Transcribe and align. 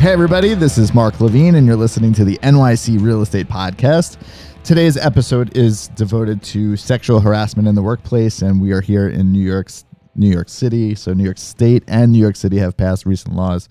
Hey, 0.00 0.12
everybody, 0.12 0.54
this 0.54 0.78
is 0.78 0.94
Mark 0.94 1.20
Levine, 1.20 1.56
and 1.56 1.66
you're 1.66 1.76
listening 1.76 2.14
to 2.14 2.24
the 2.24 2.38
NYC 2.38 3.02
Real 3.02 3.20
Estate 3.20 3.48
Podcast. 3.48 4.16
Today's 4.64 4.96
episode 4.96 5.54
is 5.54 5.88
devoted 5.88 6.42
to 6.44 6.74
sexual 6.78 7.20
harassment 7.20 7.68
in 7.68 7.74
the 7.74 7.82
workplace, 7.82 8.40
and 8.40 8.62
we 8.62 8.72
are 8.72 8.80
here 8.80 9.10
in 9.10 9.30
New 9.30 9.42
York, 9.42 9.70
New 10.14 10.30
York 10.30 10.48
City. 10.48 10.94
So, 10.94 11.12
New 11.12 11.24
York 11.24 11.36
State 11.36 11.84
and 11.86 12.12
New 12.12 12.18
York 12.18 12.36
City 12.36 12.56
have 12.56 12.78
passed 12.78 13.04
recent 13.04 13.36
laws 13.36 13.68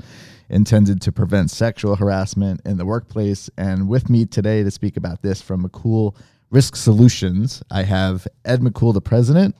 intended 0.51 1.01
to 1.01 1.11
prevent 1.11 1.49
sexual 1.49 1.95
harassment 1.95 2.61
in 2.63 2.77
the 2.77 2.85
workplace. 2.85 3.49
And 3.57 3.89
with 3.89 4.07
me 4.07 4.27
today 4.27 4.61
to 4.61 4.69
speak 4.69 4.97
about 4.97 5.23
this 5.23 5.41
from 5.41 5.67
Mackoul 5.67 6.15
Risk 6.51 6.75
Solutions, 6.75 7.63
I 7.71 7.81
have 7.81 8.27
Ed 8.45 8.61
Mackoul, 8.61 8.93
the 8.93 9.01
president, 9.01 9.55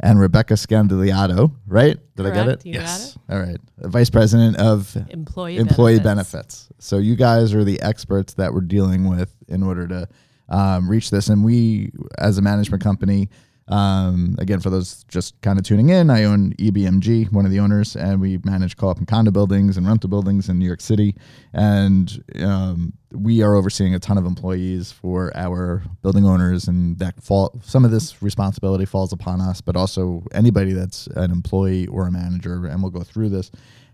and 0.00 0.18
Rebecca 0.18 0.54
Scandaliato, 0.54 1.54
right? 1.66 1.98
Did 2.16 2.26
I 2.26 2.30
get 2.30 2.48
it? 2.48 2.66
you 2.66 2.74
got 2.74 3.00
it. 3.00 3.16
All 3.28 3.38
right. 3.38 3.58
Vice 3.78 4.10
President 4.10 4.56
of 4.56 4.96
Employee 5.10 5.58
employee 5.58 6.00
benefits. 6.00 6.32
benefits. 6.32 6.68
So 6.78 6.98
you 6.98 7.16
guys 7.16 7.54
are 7.54 7.64
the 7.64 7.80
experts 7.82 8.34
that 8.34 8.52
we're 8.52 8.62
dealing 8.62 9.08
with 9.08 9.34
in 9.48 9.62
order 9.62 9.86
to 9.88 10.08
um, 10.48 10.88
reach 10.90 11.10
this. 11.10 11.28
And 11.28 11.44
we, 11.44 11.92
as 12.18 12.38
a 12.38 12.42
management 12.42 12.82
company, 12.82 13.28
um, 13.70 14.36
again, 14.38 14.60
for 14.60 14.68
those 14.68 15.04
just 15.04 15.40
kind 15.40 15.58
of 15.58 15.64
tuning 15.64 15.88
in, 15.90 16.10
I 16.10 16.24
own 16.24 16.52
EBMG, 16.54 17.32
one 17.32 17.44
of 17.44 17.50
the 17.50 17.60
owners, 17.60 17.96
and 17.96 18.20
we 18.20 18.38
manage 18.44 18.76
co-op 18.76 18.98
and 18.98 19.06
condo 19.06 19.30
buildings 19.30 19.76
and 19.76 19.86
rental 19.86 20.10
buildings 20.10 20.48
in 20.48 20.58
New 20.58 20.66
York 20.66 20.80
City. 20.80 21.14
And 21.52 22.22
um, 22.42 22.92
we 23.12 23.42
are 23.42 23.54
overseeing 23.54 23.94
a 23.94 23.98
ton 23.98 24.18
of 24.18 24.26
employees 24.26 24.92
for 24.92 25.32
our 25.36 25.82
building 26.02 26.26
owners, 26.26 26.68
and 26.68 26.98
that 26.98 27.22
fall. 27.22 27.58
Some 27.62 27.84
of 27.84 27.90
this 27.90 28.22
responsibility 28.22 28.84
falls 28.84 29.12
upon 29.12 29.40
us, 29.40 29.60
but 29.60 29.76
also 29.76 30.24
anybody 30.32 30.72
that's 30.72 31.06
an 31.08 31.30
employee 31.30 31.86
or 31.86 32.06
a 32.06 32.10
manager, 32.10 32.66
and 32.66 32.82
we'll 32.82 32.90
go 32.90 33.02
through 33.02 33.30
this 33.30 33.50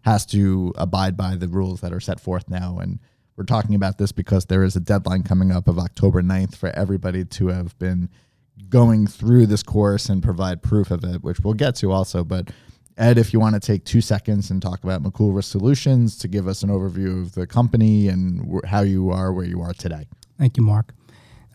has 0.07 0.25
to 0.25 0.73
abide 0.77 1.17
by 1.17 1.35
the 1.35 1.49
rules 1.49 1.81
that 1.81 1.93
are 1.93 1.99
set 1.99 2.21
forth 2.21 2.49
now. 2.49 2.79
And 2.79 3.01
we're 3.37 3.45
talking 3.45 3.75
about 3.75 3.99
this 3.99 4.13
because 4.13 4.47
there 4.47 4.63
is 4.63 4.77
a 4.77 4.81
deadline 4.81 5.25
coming 5.25 5.51
up 5.51 5.67
of 5.67 5.81
October 5.81 6.23
9th 6.23 6.55
for 6.55 6.69
everybody 6.71 7.25
to 7.25 7.49
have 7.49 7.77
been 7.81 8.09
going 8.69 9.07
through 9.07 9.47
this 9.47 9.63
course 9.63 10.09
and 10.09 10.23
provide 10.23 10.63
proof 10.63 10.91
of 10.91 11.05
it, 11.05 11.23
which 11.23 11.41
we'll 11.41 11.55
get 11.55 11.77
to 11.77 11.93
also. 11.93 12.25
But 12.25 12.51
Ed, 12.99 13.19
if 13.19 13.33
you 13.33 13.41
want 13.41 13.55
to 13.55 13.61
take 13.61 13.85
two 13.85 14.01
seconds 14.01 14.51
and 14.51 14.61
talk 14.63 14.83
about 14.83 15.03
Mackoul 15.03 15.43
Solutions 15.45 16.17
to 16.19 16.29
give 16.29 16.49
us 16.49 16.63
an 16.63 16.71
overview 16.71 17.21
of 17.21 17.35
the 17.35 17.47
company 17.47 18.09
and 18.09 18.63
how 18.65 18.81
you 18.81 19.11
are 19.11 19.33
where 19.33 19.45
you 19.45 19.61
are 19.61 19.75
today. 19.75 20.07
Thank 20.39 20.57
you, 20.57 20.63
Mark. 20.63 20.93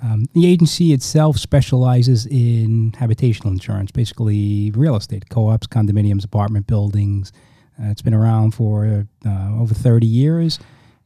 Um, 0.03 0.25
the 0.33 0.47
agency 0.47 0.93
itself 0.93 1.37
specializes 1.37 2.25
in 2.25 2.91
habitational 2.93 3.47
insurance, 3.51 3.91
basically 3.91 4.71
real 4.71 4.95
estate, 4.95 5.29
co-ops, 5.29 5.67
condominiums, 5.67 6.25
apartment 6.25 6.65
buildings. 6.65 7.31
Uh, 7.79 7.89
it's 7.89 8.01
been 8.01 8.13
around 8.13 8.51
for 8.55 9.05
uh, 9.25 9.59
over 9.59 9.73
30 9.73 10.07
years, 10.07 10.59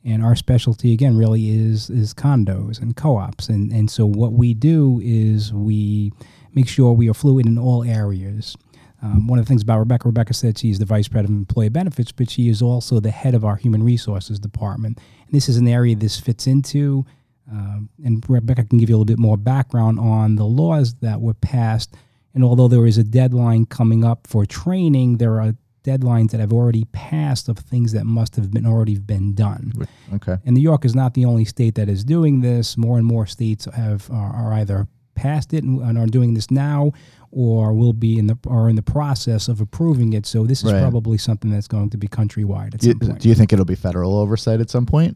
and 0.05 0.23
our 0.23 0.35
specialty 0.35 0.93
again 0.93 1.17
really 1.17 1.49
is 1.49 1.89
is 1.89 2.13
condos 2.13 2.81
and 2.81 2.95
co-ops. 2.95 3.49
And 3.49 3.71
and 3.71 3.89
so 3.89 4.05
what 4.05 4.33
we 4.33 4.53
do 4.53 5.01
is 5.03 5.51
we 5.51 6.13
make 6.53 6.67
sure 6.67 6.93
we 6.93 7.09
are 7.09 7.13
fluid 7.13 7.45
in 7.45 7.57
all 7.57 7.83
areas. 7.83 8.55
Um, 9.01 9.27
one 9.27 9.37
of 9.37 9.45
the 9.45 9.49
things 9.49 9.61
about 9.61 9.79
Rebecca, 9.79 10.07
Rebecca 10.07 10.33
said 10.33 10.57
she's 10.57 10.79
the 10.79 10.85
vice 10.85 11.07
president 11.07 11.37
of 11.37 11.41
employee 11.41 11.69
benefits, 11.69 12.11
but 12.11 12.29
she 12.29 12.49
is 12.49 12.61
also 12.61 12.99
the 12.99 13.11
head 13.11 13.35
of 13.35 13.43
our 13.43 13.55
human 13.57 13.83
resources 13.83 14.39
department. 14.39 14.99
And 15.25 15.35
this 15.35 15.49
is 15.49 15.57
an 15.57 15.67
area 15.67 15.95
this 15.95 16.19
fits 16.19 16.47
into. 16.47 17.05
Um, 17.51 17.89
and 18.03 18.23
Rebecca 18.27 18.63
can 18.63 18.79
give 18.79 18.89
you 18.89 18.95
a 18.95 18.97
little 18.97 19.05
bit 19.05 19.19
more 19.19 19.37
background 19.37 19.99
on 19.99 20.37
the 20.37 20.45
laws 20.45 20.95
that 20.95 21.21
were 21.21 21.35
passed. 21.35 21.95
And 22.33 22.43
although 22.43 22.67
there 22.67 22.87
is 22.87 22.97
a 22.97 23.03
deadline 23.03 23.65
coming 23.65 24.03
up 24.03 24.27
for 24.27 24.45
training, 24.45 25.17
there 25.17 25.39
are 25.39 25.55
deadlines 25.85 26.31
that 26.31 26.39
have 26.39 26.51
already 26.51 26.85
passed 26.91 27.47
of 27.47 27.57
things 27.57 27.91
that 27.93 28.05
must 28.05 28.35
have 28.35 28.51
been 28.51 28.65
already 28.65 28.97
been 28.97 29.33
done. 29.33 29.71
Okay. 30.15 30.37
And 30.45 30.55
New 30.55 30.61
York 30.61 30.83
is 30.85 30.93
not 30.95 31.13
the 31.13 31.25
only 31.25 31.45
state 31.45 31.75
that 31.75 31.87
is 31.89 32.03
doing 32.03 32.41
this. 32.41 32.75
More 32.77 32.97
and 32.97 33.05
more 33.05 33.25
states 33.25 33.65
have 33.73 34.09
are, 34.11 34.33
are 34.35 34.53
either 34.53 34.87
passed 35.13 35.53
it 35.53 35.63
and, 35.63 35.79
and 35.81 35.97
are 35.97 36.07
doing 36.07 36.33
this 36.33 36.51
now, 36.51 36.91
or 37.31 37.71
will 37.73 37.93
be 37.93 38.17
in 38.19 38.27
the 38.27 38.37
are 38.47 38.69
in 38.69 38.75
the 38.75 38.81
process 38.81 39.47
of 39.47 39.61
approving 39.61 40.11
it. 40.13 40.25
So 40.25 40.45
this 40.45 40.63
is 40.63 40.73
Right. 40.73 40.81
probably 40.81 41.17
something 41.17 41.49
that's 41.51 41.67
going 41.69 41.89
to 41.91 41.97
be 41.97 42.07
countrywide 42.07 42.73
at 42.73 42.81
Do 42.81 42.87
you, 42.87 42.93
some 42.93 42.99
point. 43.09 43.21
do 43.21 43.29
you 43.29 43.35
think 43.35 43.53
it'll 43.53 43.63
be 43.65 43.75
federal 43.75 44.17
oversight 44.17 44.59
at 44.59 44.69
some 44.69 44.85
point? 44.85 45.15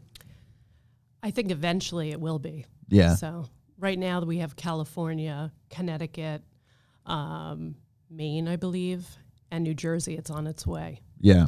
I 1.22 1.30
think 1.30 1.50
eventually 1.50 2.10
it 2.12 2.20
will 2.20 2.38
be. 2.38 2.64
Yeah. 2.88 3.14
So 3.16 3.44
right 3.78 3.98
now 3.98 4.20
we 4.22 4.38
have 4.38 4.56
California, 4.56 5.52
Connecticut, 5.68 6.42
um, 7.06 7.74
Maine, 8.10 8.48
I 8.48 8.56
believe, 8.56 9.06
and 9.50 9.64
New 9.64 9.74
Jersey. 9.74 10.16
It's 10.16 10.30
on 10.30 10.46
its 10.46 10.66
way. 10.66 11.00
Yeah. 11.20 11.46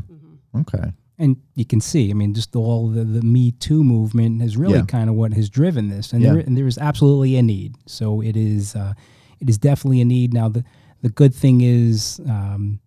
Okay. 0.58 0.92
and 1.18 1.36
you 1.54 1.64
can 1.64 1.80
see, 1.80 2.10
I 2.10 2.14
mean, 2.14 2.34
just 2.34 2.56
all 2.56 2.88
the, 2.88 3.04
the 3.04 3.22
Me 3.22 3.52
Too 3.52 3.84
movement 3.84 4.42
is 4.42 4.56
really 4.56 4.78
Yeah. 4.78 4.84
kind 4.86 5.08
of 5.08 5.14
what 5.16 5.32
has 5.34 5.48
driven 5.48 5.88
this, 5.88 6.12
and, 6.12 6.20
Yeah. 6.22 6.32
there, 6.32 6.40
and 6.40 6.56
there 6.56 6.66
is 6.66 6.78
absolutely 6.78 7.36
a 7.36 7.42
need. 7.42 7.76
So 7.86 8.20
it 8.20 8.36
is, 8.36 8.74
uh, 8.74 8.94
it 9.40 9.48
is 9.48 9.56
definitely 9.58 10.00
a 10.00 10.04
need. 10.04 10.32
Now, 10.34 10.48
the 10.48 10.64
the 11.02 11.10
good 11.10 11.34
thing 11.34 11.60
is, 11.62 12.20
um, 12.28 12.80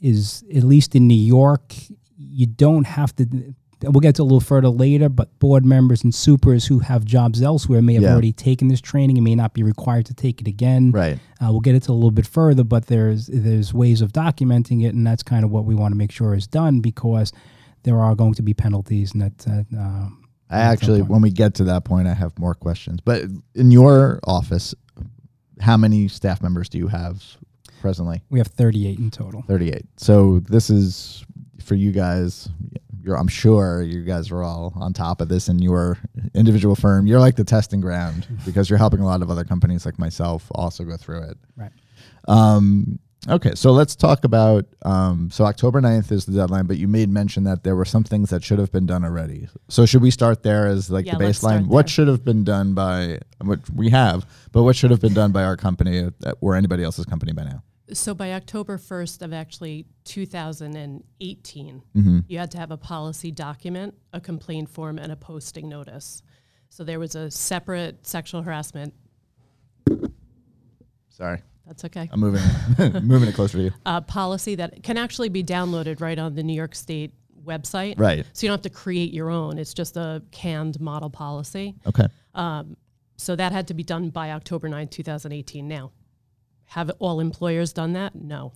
is 0.00 0.44
at 0.54 0.64
least 0.64 0.94
in 0.94 1.06
New 1.08 1.14
York, 1.38 1.74
you 2.18 2.46
don't 2.46 2.86
have 2.86 3.14
to. 3.16 3.54
We'll 3.82 4.00
get 4.00 4.14
to 4.14 4.22
a 4.22 4.24
little 4.24 4.40
further 4.40 4.70
later, 4.70 5.08
but 5.10 5.38
board 5.38 5.64
members 5.64 6.02
and 6.02 6.14
supers 6.14 6.66
who 6.66 6.78
have 6.78 7.04
jobs 7.04 7.42
elsewhere 7.42 7.82
may 7.82 7.94
have 7.94 8.04
Yeah. 8.04 8.12
already 8.12 8.32
taken 8.32 8.68
this 8.68 8.80
training 8.80 9.18
and 9.18 9.24
may 9.24 9.34
not 9.34 9.52
be 9.52 9.62
required 9.62 10.06
to 10.06 10.14
take 10.14 10.40
it 10.40 10.48
again. 10.48 10.92
Right. 10.92 11.18
Uh, 11.40 11.48
we'll 11.50 11.60
get 11.60 11.74
into 11.74 11.92
a 11.92 11.94
little 11.94 12.10
bit 12.10 12.26
further, 12.26 12.64
but 12.64 12.86
there's 12.86 13.26
there's 13.26 13.74
ways 13.74 14.00
of 14.00 14.12
documenting 14.12 14.82
it, 14.84 14.94
and 14.94 15.06
that's 15.06 15.22
kind 15.22 15.44
of 15.44 15.50
what 15.50 15.66
we 15.66 15.74
want 15.74 15.92
to 15.92 15.96
make 15.96 16.10
sure 16.10 16.34
is 16.34 16.46
done 16.46 16.80
because 16.80 17.32
there 17.82 17.98
are 18.00 18.14
going 18.14 18.34
to 18.34 18.42
be 18.42 18.54
penalties, 18.54 19.12
and 19.12 19.20
that. 19.22 19.38
that 19.38 19.66
um, 19.78 20.22
I 20.48 20.60
actually, 20.60 21.02
when 21.02 21.22
we 21.22 21.30
get 21.30 21.54
to 21.54 21.64
that 21.64 21.84
point, 21.84 22.06
I 22.06 22.14
have 22.14 22.38
more 22.38 22.54
questions. 22.54 23.00
But 23.04 23.24
in 23.56 23.72
your 23.72 24.20
office, 24.24 24.74
how 25.60 25.76
many 25.76 26.06
staff 26.08 26.40
members 26.40 26.68
do 26.68 26.78
you 26.78 26.86
have 26.86 27.22
presently? 27.80 28.22
we 28.30 28.38
have 28.38 28.46
38 28.46 28.98
in 28.98 29.10
total. 29.10 29.42
38. 29.42 29.84
So 29.96 30.38
this 30.48 30.70
is 30.70 31.24
for 31.64 31.74
you 31.74 31.90
guys. 31.92 32.48
You're, 33.06 33.16
I'm 33.16 33.28
sure 33.28 33.82
you 33.82 34.02
guys 34.02 34.32
are 34.32 34.42
all 34.42 34.72
on 34.74 34.92
top 34.92 35.20
of 35.20 35.28
this 35.28 35.48
in 35.48 35.60
your 35.60 35.96
individual 36.34 36.74
firm. 36.74 37.06
You're 37.06 37.20
like 37.20 37.36
the 37.36 37.44
testing 37.44 37.80
ground 37.80 38.26
because 38.44 38.68
you're 38.68 38.80
helping 38.80 38.98
a 38.98 39.06
lot 39.06 39.22
of 39.22 39.30
other 39.30 39.44
companies 39.44 39.86
like 39.86 39.96
myself 39.96 40.46
also 40.50 40.82
go 40.82 40.96
through 40.96 41.22
it. 41.22 41.38
Right. 41.56 41.70
Um, 42.26 42.98
okay, 43.28 43.54
so 43.54 43.70
let's 43.70 43.94
talk 43.94 44.24
about. 44.24 44.64
Um, 44.82 45.30
so 45.30 45.44
October 45.44 45.80
9th 45.80 46.10
is 46.10 46.26
the 46.26 46.32
deadline, 46.32 46.66
but 46.66 46.78
you 46.78 46.88
made 46.88 47.08
mention 47.08 47.44
that 47.44 47.62
there 47.62 47.76
were 47.76 47.84
some 47.84 48.02
things 48.02 48.30
that 48.30 48.42
should 48.42 48.58
have 48.58 48.72
been 48.72 48.86
done 48.86 49.04
already. 49.04 49.48
So 49.68 49.86
should 49.86 50.02
we 50.02 50.10
start 50.10 50.42
there 50.42 50.66
as 50.66 50.90
like 50.90 51.06
Yeah, 51.06 51.16
the 51.16 51.26
baseline? 51.26 51.68
What 51.68 51.88
should 51.88 52.08
have 52.08 52.24
been 52.24 52.42
done 52.42 52.74
by 52.74 53.20
what 53.40 53.60
we 53.70 53.88
have, 53.90 54.26
but 54.50 54.64
what 54.64 54.74
should 54.74 54.90
have 54.90 55.00
been 55.00 55.14
done 55.14 55.30
by 55.30 55.44
our 55.44 55.56
company 55.56 56.10
or 56.40 56.56
anybody 56.56 56.82
else's 56.82 57.06
company 57.06 57.32
by 57.32 57.44
now? 57.44 57.62
So 57.92 58.14
by 58.14 58.32
October 58.32 58.78
1st 58.78 59.22
of 59.22 59.32
actually 59.32 59.86
2018, 60.04 61.82
Mm-hmm. 61.96 62.18
you 62.28 62.38
had 62.38 62.50
to 62.50 62.58
have 62.58 62.70
a 62.70 62.76
policy 62.76 63.30
document, 63.30 63.94
a 64.12 64.20
complaint 64.20 64.68
form, 64.68 64.98
and 64.98 65.12
a 65.12 65.16
posting 65.16 65.68
notice. 65.68 66.22
So 66.68 66.82
there 66.84 66.98
was 66.98 67.14
a 67.14 67.30
separate 67.30 68.06
sexual 68.06 68.42
harassment. 68.42 68.92
Sorry, 71.10 71.40
That's 71.66 71.84
okay. 71.86 72.08
I'm 72.12 72.20
moving 72.20 72.42
moving 73.06 73.28
it 73.28 73.34
closer 73.34 73.58
to 73.58 73.64
you. 73.64 73.72
uh, 73.86 74.00
policy 74.02 74.56
that 74.56 74.82
can 74.82 74.98
actually 74.98 75.28
be 75.30 75.42
downloaded 75.42 76.00
right 76.00 76.18
on 76.18 76.34
the 76.34 76.42
New 76.42 76.52
York 76.54 76.74
State 76.74 77.14
website. 77.44 77.94
Right. 77.98 78.26
So 78.32 78.44
you 78.46 78.50
don't 78.50 78.58
have 78.58 78.70
to 78.72 78.76
create 78.78 79.12
your 79.14 79.30
own. 79.30 79.58
It's 79.58 79.72
just 79.72 79.96
a 79.96 80.22
canned 80.32 80.78
model 80.80 81.08
policy. 81.08 81.74
Okay. 81.86 82.06
Um, 82.34 82.76
So 83.16 83.34
that 83.36 83.52
had 83.52 83.68
to 83.68 83.74
be 83.74 83.82
done 83.84 84.10
by 84.10 84.32
October 84.32 84.68
9, 84.68 84.88
2018. 84.88 85.66
Now, 85.66 85.92
have 86.66 86.90
all 86.98 87.20
employers 87.20 87.72
done 87.72 87.92
that? 87.94 88.14
No. 88.14 88.52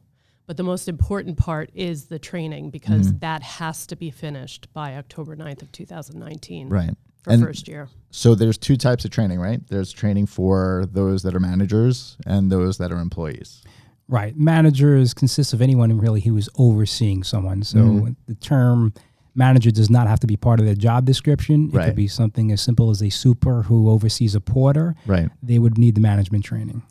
But 0.47 0.57
the 0.57 0.62
most 0.65 0.89
important 0.89 1.37
part 1.39 1.71
is 1.75 2.07
the 2.07 2.19
training 2.19 2.71
because 2.71 3.09
Mm-hmm. 3.09 3.19
that 3.21 3.43
has 3.43 3.87
to 3.87 3.97
be 3.97 4.11
finished 4.11 4.73
by 4.73 4.97
October 4.97 5.37
9th 5.37 5.62
of 5.62 5.71
2019 5.73 6.69
Right. 6.69 6.91
for 7.23 7.31
And- 7.33 7.43
first 7.43 7.69
year. 7.69 7.89
So 8.11 8.35
there's 8.35 8.59
two 8.59 8.77
types 8.77 9.05
of 9.05 9.12
training, 9.12 9.39
right? 9.39 9.65
There's 9.69 9.93
training 9.93 10.27
for 10.27 10.87
those 10.93 11.23
that 11.23 11.35
are 11.37 11.41
managers 11.41 12.17
and 12.27 12.51
those 12.51 12.79
that 12.79 12.91
are 12.91 12.99
employees. 12.99 13.62
Right. 14.09 14.37
Managers 14.37 15.15
consist 15.15 15.53
of 15.53 15.62
anyone 15.62 15.97
really 15.97 16.21
who 16.23 16.37
is 16.37 16.49
overseeing 16.57 17.23
someone. 17.23 17.62
So 17.62 17.79
Mhm. 17.79 18.17
the 18.27 18.35
term 18.35 18.93
manager 19.37 19.71
does 19.71 19.89
not 19.89 20.09
have 20.09 20.19
to 20.21 20.27
be 20.27 20.37
part 20.37 20.59
of 20.59 20.67
their 20.67 20.75
job 20.75 21.05
description. 21.05 21.67
It 21.69 21.75
Right. 21.75 21.87
could 21.87 21.95
be 21.95 22.09
something 22.09 22.51
as 22.51 22.61
simple 22.61 22.91
as 22.91 23.01
a 23.01 23.11
super 23.11 23.62
who 23.62 23.89
oversees 23.89 24.35
a 24.35 24.41
porter. 24.41 24.97
Right. 25.07 25.29
They 25.41 25.61
would 25.61 25.79
need 25.79 25.95
the 25.95 26.01
management 26.01 26.43
training. 26.45 26.83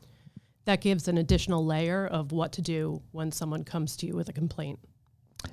That 0.70 0.82
gives 0.82 1.08
an 1.08 1.18
additional 1.18 1.66
layer 1.66 2.06
of 2.06 2.32
what 2.32 2.52
to 2.52 2.62
do 2.62 3.02
when 3.12 3.32
someone 3.32 3.64
comes 3.64 3.98
to 3.98 4.06
you 4.06 4.16
with 4.16 4.30
a 4.30 4.34
complaint. 4.34 4.78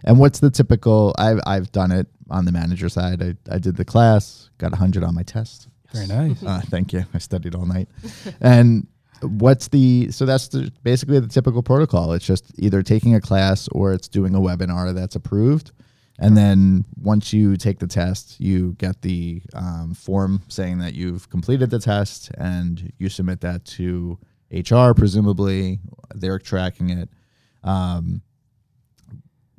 And 0.05 0.19
what's 0.19 0.41
the 0.41 0.51
typical? 0.51 1.15
I've 1.17 1.41
I've 1.47 1.73
done 1.73 1.91
it 1.91 2.07
on 2.29 2.45
the 2.45 2.53
manager 2.53 2.91
side. 2.91 3.23
I, 3.23 3.35
I 3.51 3.59
did 3.59 3.77
the 3.77 3.85
class, 3.87 4.51
got 4.59 4.75
hundred 4.75 5.05
on 5.05 5.15
my 5.15 5.23
test. 5.23 5.69
Very 5.95 6.07
nice. 6.07 6.43
Uh, 6.43 6.61
thank 6.67 6.93
you. 6.93 7.07
I 7.15 7.17
studied 7.17 7.55
all 7.55 7.65
night. 7.65 7.89
and 8.43 8.89
what's 9.23 9.69
the 9.69 10.11
so 10.11 10.27
that's 10.27 10.49
the, 10.49 10.71
basically 10.83 11.19
the 11.19 11.29
typical 11.29 11.63
protocol. 11.63 12.13
It's 12.13 12.27
just 12.27 12.53
either 12.59 12.83
taking 12.83 13.15
a 13.15 13.21
class 13.23 13.69
or 13.73 13.95
it's 13.95 14.09
doing 14.09 14.35
a 14.35 14.39
webinar 14.39 14.95
that's 14.95 15.17
approved. 15.17 15.73
And 16.19 16.37
then 16.37 16.85
once 17.01 17.33
you 17.33 17.57
take 17.57 17.79
the 17.79 17.87
test, 17.87 18.39
you 18.39 18.75
get 18.75 19.01
the 19.01 19.41
um, 19.55 19.95
form 19.95 20.43
saying 20.49 20.77
that 20.81 20.93
you've 20.93 21.31
completed 21.31 21.71
the 21.71 21.79
test 21.79 22.31
and 22.37 22.93
you 22.99 23.09
submit 23.09 23.41
that 23.41 23.65
to 23.65 24.19
HR, 24.51 24.93
presumably. 24.95 25.81
They're 26.15 26.39
tracking 26.39 26.91
it. 26.91 27.09
Um, 27.65 28.23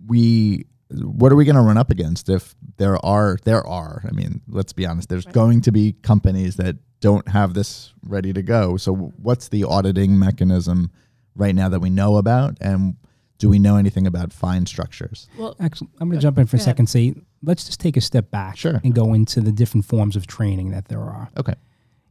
we 0.06 0.66
what 0.90 1.32
are 1.32 1.36
we 1.36 1.44
going 1.44 1.56
to 1.56 1.62
run 1.62 1.78
up 1.78 1.90
against 1.92 2.30
if 2.30 2.56
there 2.78 3.04
are 3.06 3.38
there 3.44 3.66
are 3.68 4.02
i 4.08 4.12
mean 4.12 4.40
let's 4.48 4.72
be 4.72 4.86
honest 4.86 5.10
there's 5.10 5.26
Right. 5.26 5.34
going 5.36 5.62
to 5.62 5.72
be 5.72 5.94
companies 6.02 6.56
that 6.56 6.78
don't 7.02 7.28
have 7.28 7.54
this 7.54 7.94
ready 8.04 8.32
to 8.32 8.42
go 8.42 8.78
so 8.78 8.94
what's 8.94 9.50
the 9.50 9.66
auditing 9.66 10.18
mechanism 10.18 10.92
right 11.36 11.54
now 11.54 11.68
that 11.68 11.82
we 11.82 11.90
know 11.90 12.16
about 12.16 12.58
and 12.62 12.96
do 13.38 13.50
we 13.50 13.60
know 13.60 13.76
anything 13.76 14.08
about 14.08 14.32
fine 14.32 14.66
structures 14.66 15.28
Well, 15.38 15.56
Actually, 15.60 15.90
I'm 16.00 16.08
going 16.10 16.20
to 16.20 16.24
jump 16.24 16.40
in 16.40 16.48
for 16.48 16.56
a 16.56 16.60
second. 16.60 16.88
Say, 16.88 17.14
let's 17.44 17.66
just 17.66 17.80
take 17.80 17.96
a 17.98 18.02
step 18.02 18.32
back 18.32 18.56
Sure. 18.58 18.80
and 18.84 18.96
go 18.96 19.14
into 19.14 19.42
the 19.42 19.52
different 19.52 19.86
forms 19.86 20.16
of 20.16 20.26
training 20.26 20.72
that 20.72 20.88
there 20.88 21.02
are. 21.02 21.30
okay 21.38 21.54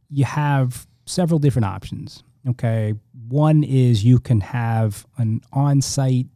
you 0.09 0.23
have 0.25 0.87
several 1.05 1.39
different 1.39 1.65
options. 1.65 2.23
Okay. 2.47 2.93
One 3.27 3.63
is 3.63 4.03
you 4.05 4.19
can 4.19 4.41
have 4.41 5.05
an 5.17 5.41
on 5.51 5.81
site 5.81 6.27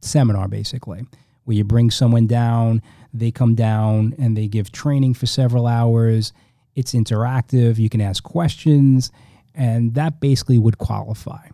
seminar, 0.00 0.48
basically, 0.48 1.06
where 1.44 1.56
you 1.56 1.64
bring 1.64 1.90
someone 1.90 2.26
down, 2.26 2.82
they 3.14 3.30
come 3.30 3.54
down 3.54 4.14
and 4.18 4.36
they 4.36 4.48
give 4.48 4.72
training 4.72 5.14
for 5.14 5.26
several 5.26 5.66
hours. 5.66 6.32
It's 6.74 6.92
interactive, 6.92 7.78
you 7.78 7.88
can 7.88 8.00
ask 8.00 8.22
questions, 8.22 9.12
and 9.54 9.94
that 9.94 10.20
basically 10.20 10.58
would 10.58 10.78
qualify. 10.78 11.48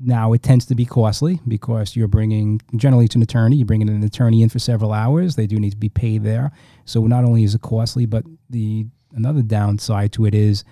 Now, 0.00 0.32
it 0.32 0.42
tends 0.42 0.66
to 0.66 0.74
be 0.74 0.84
costly 0.84 1.38
because 1.46 1.94
you're 1.94 2.08
bringing, 2.08 2.60
generally, 2.74 3.04
it's 3.04 3.14
an 3.14 3.22
attorney. 3.22 3.56
You're 3.56 3.66
bringing 3.66 3.88
an 3.88 4.02
attorney 4.02 4.42
in 4.42 4.48
for 4.48 4.58
several 4.58 4.92
hours. 4.92 5.36
They 5.36 5.46
do 5.46 5.60
need 5.60 5.70
to 5.70 5.76
be 5.76 5.90
paid 5.90 6.24
there. 6.24 6.50
So, 6.86 7.06
not 7.06 7.24
only 7.24 7.44
is 7.44 7.54
it 7.54 7.60
costly, 7.60 8.06
but 8.06 8.24
the 8.50 8.86
another 9.14 9.42
downside 9.42 10.12
to 10.14 10.24
it 10.24 10.34
is 10.34 10.64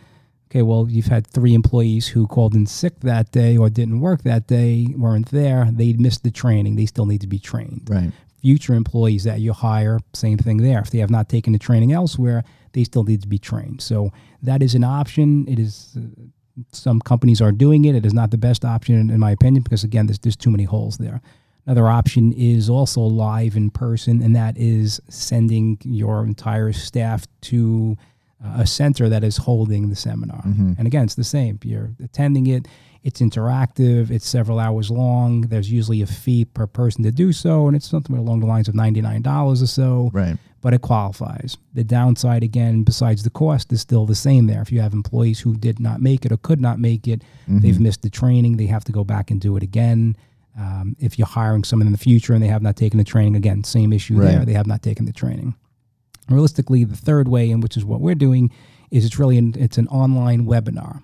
okay, 0.50 0.62
well, 0.62 0.86
you've 0.88 1.06
had 1.06 1.26
three 1.26 1.54
employees 1.54 2.08
who 2.08 2.26
called 2.26 2.54
in 2.54 2.66
sick 2.66 3.00
that 3.00 3.30
day 3.30 3.56
or 3.56 3.70
didn't 3.70 4.00
work 4.00 4.22
that 4.22 4.48
day, 4.48 4.88
weren't 4.96 5.30
there. 5.30 5.68
They 5.70 5.92
missed 5.92 6.24
the 6.24 6.30
training. 6.30 6.76
They 6.76 6.86
still 6.86 7.06
need 7.06 7.20
to 7.20 7.28
be 7.28 7.38
trained. 7.38 7.88
right 7.88 8.12
Future 8.40 8.72
employees 8.74 9.24
that 9.24 9.40
you 9.40 9.52
hire, 9.52 10.00
same 10.14 10.38
thing 10.38 10.56
there. 10.56 10.80
If 10.80 10.90
they 10.90 10.98
have 10.98 11.10
not 11.10 11.28
taken 11.28 11.52
the 11.52 11.58
training 11.58 11.92
elsewhere, 11.92 12.42
they 12.72 12.84
still 12.84 13.04
need 13.04 13.20
to 13.20 13.28
be 13.28 13.38
trained. 13.38 13.82
So 13.82 14.12
that 14.42 14.62
is 14.62 14.74
an 14.74 14.82
option. 14.82 15.46
It 15.46 15.58
is. 15.58 15.96
Uh, 15.96 16.24
some 16.72 17.00
companies 17.00 17.40
are 17.40 17.52
doing 17.52 17.84
it. 17.84 17.94
It 17.94 18.04
is 18.04 18.12
not 18.12 18.30
the 18.30 18.38
best 18.38 18.64
option, 18.64 19.10
in, 19.10 19.20
my 19.20 19.30
opinion, 19.30 19.62
because 19.62 19.84
again, 19.84 20.06
there's, 20.06 20.18
there's 20.18 20.36
too 20.36 20.50
many 20.50 20.64
holes 20.64 20.98
there. 20.98 21.20
Another 21.66 21.86
option 21.86 22.32
is 22.32 22.68
also 22.68 23.00
live 23.02 23.56
in 23.56 23.70
person, 23.70 24.22
and 24.22 24.34
that 24.34 24.56
is 24.58 25.00
sending 25.08 25.78
your 25.84 26.24
entire 26.24 26.72
staff 26.72 27.26
to 27.42 27.96
a 28.42 28.66
center 28.66 29.08
that 29.08 29.22
is 29.22 29.36
holding 29.36 29.88
the 29.90 29.96
seminar. 29.96 30.42
And 30.44 30.86
again, 30.86 31.04
it's 31.04 31.14
the 31.14 31.24
same. 31.24 31.58
You're 31.62 31.90
attending 32.02 32.46
it. 32.46 32.66
It's 33.02 33.20
interactive. 33.20 34.10
It's 34.10 34.28
several 34.28 34.58
hours 34.58 34.90
long. 34.90 35.42
There's 35.42 35.70
usually 35.72 36.02
a 36.02 36.06
fee 36.06 36.44
per 36.44 36.66
person 36.66 37.02
to 37.04 37.10
do 37.10 37.32
so, 37.32 37.66
and 37.66 37.74
it's 37.76 37.88
something 37.88 38.16
along 38.16 38.40
the 38.40 38.46
lines 38.46 38.68
of 38.68 38.74
ninety 38.74 39.00
nine 39.00 39.22
dollars 39.22 39.62
or 39.62 39.66
so 39.66 40.10
right 40.12 40.36
but 40.62 40.74
it 40.74 40.82
qualifies. 40.82 41.56
The 41.72 41.82
downside, 41.84 42.42
again, 42.42 42.82
besides 42.82 43.22
the 43.22 43.30
cost, 43.30 43.72
is 43.72 43.80
still 43.80 44.04
the 44.04 44.14
same 44.14 44.46
there. 44.46 44.60
If 44.60 44.70
you 44.70 44.82
have 44.82 44.92
employees 44.92 45.40
who 45.40 45.56
did 45.56 45.80
not 45.80 46.02
make 46.02 46.26
it 46.26 46.32
or 46.32 46.36
could 46.36 46.60
not 46.60 46.78
make 46.78 47.08
it, 47.08 47.22
they've 47.48 47.80
missed 47.80 48.02
the 48.02 48.10
training, 48.10 48.58
they 48.58 48.66
have 48.66 48.84
to 48.84 48.92
go 48.92 49.02
back 49.02 49.30
and 49.30 49.40
do 49.40 49.56
it 49.56 49.62
again. 49.62 50.16
Um, 50.58 50.96
if 51.00 51.18
you're 51.18 51.26
hiring 51.26 51.64
someone 51.64 51.86
in 51.86 51.92
the 51.92 51.98
future 51.98 52.34
and 52.34 52.42
they 52.42 52.48
have 52.48 52.60
not 52.60 52.76
taken 52.76 52.98
the 52.98 53.04
training, 53.04 53.36
again, 53.36 53.64
same 53.64 53.90
issue 53.90 54.16
Right. 54.16 54.32
there. 54.32 54.44
They 54.44 54.52
have 54.52 54.66
not 54.66 54.82
taken 54.82 55.06
the 55.06 55.14
training. 55.14 55.54
Realistically, 56.30 56.84
the 56.84 56.96
third 56.96 57.28
way, 57.28 57.50
and 57.50 57.62
which 57.62 57.76
is 57.76 57.84
what 57.84 58.00
we're 58.00 58.14
doing, 58.14 58.50
is 58.90 59.04
it's 59.04 59.18
really 59.18 59.36
an, 59.38 59.54
it's 59.58 59.78
an 59.78 59.88
online 59.88 60.46
webinar, 60.46 61.02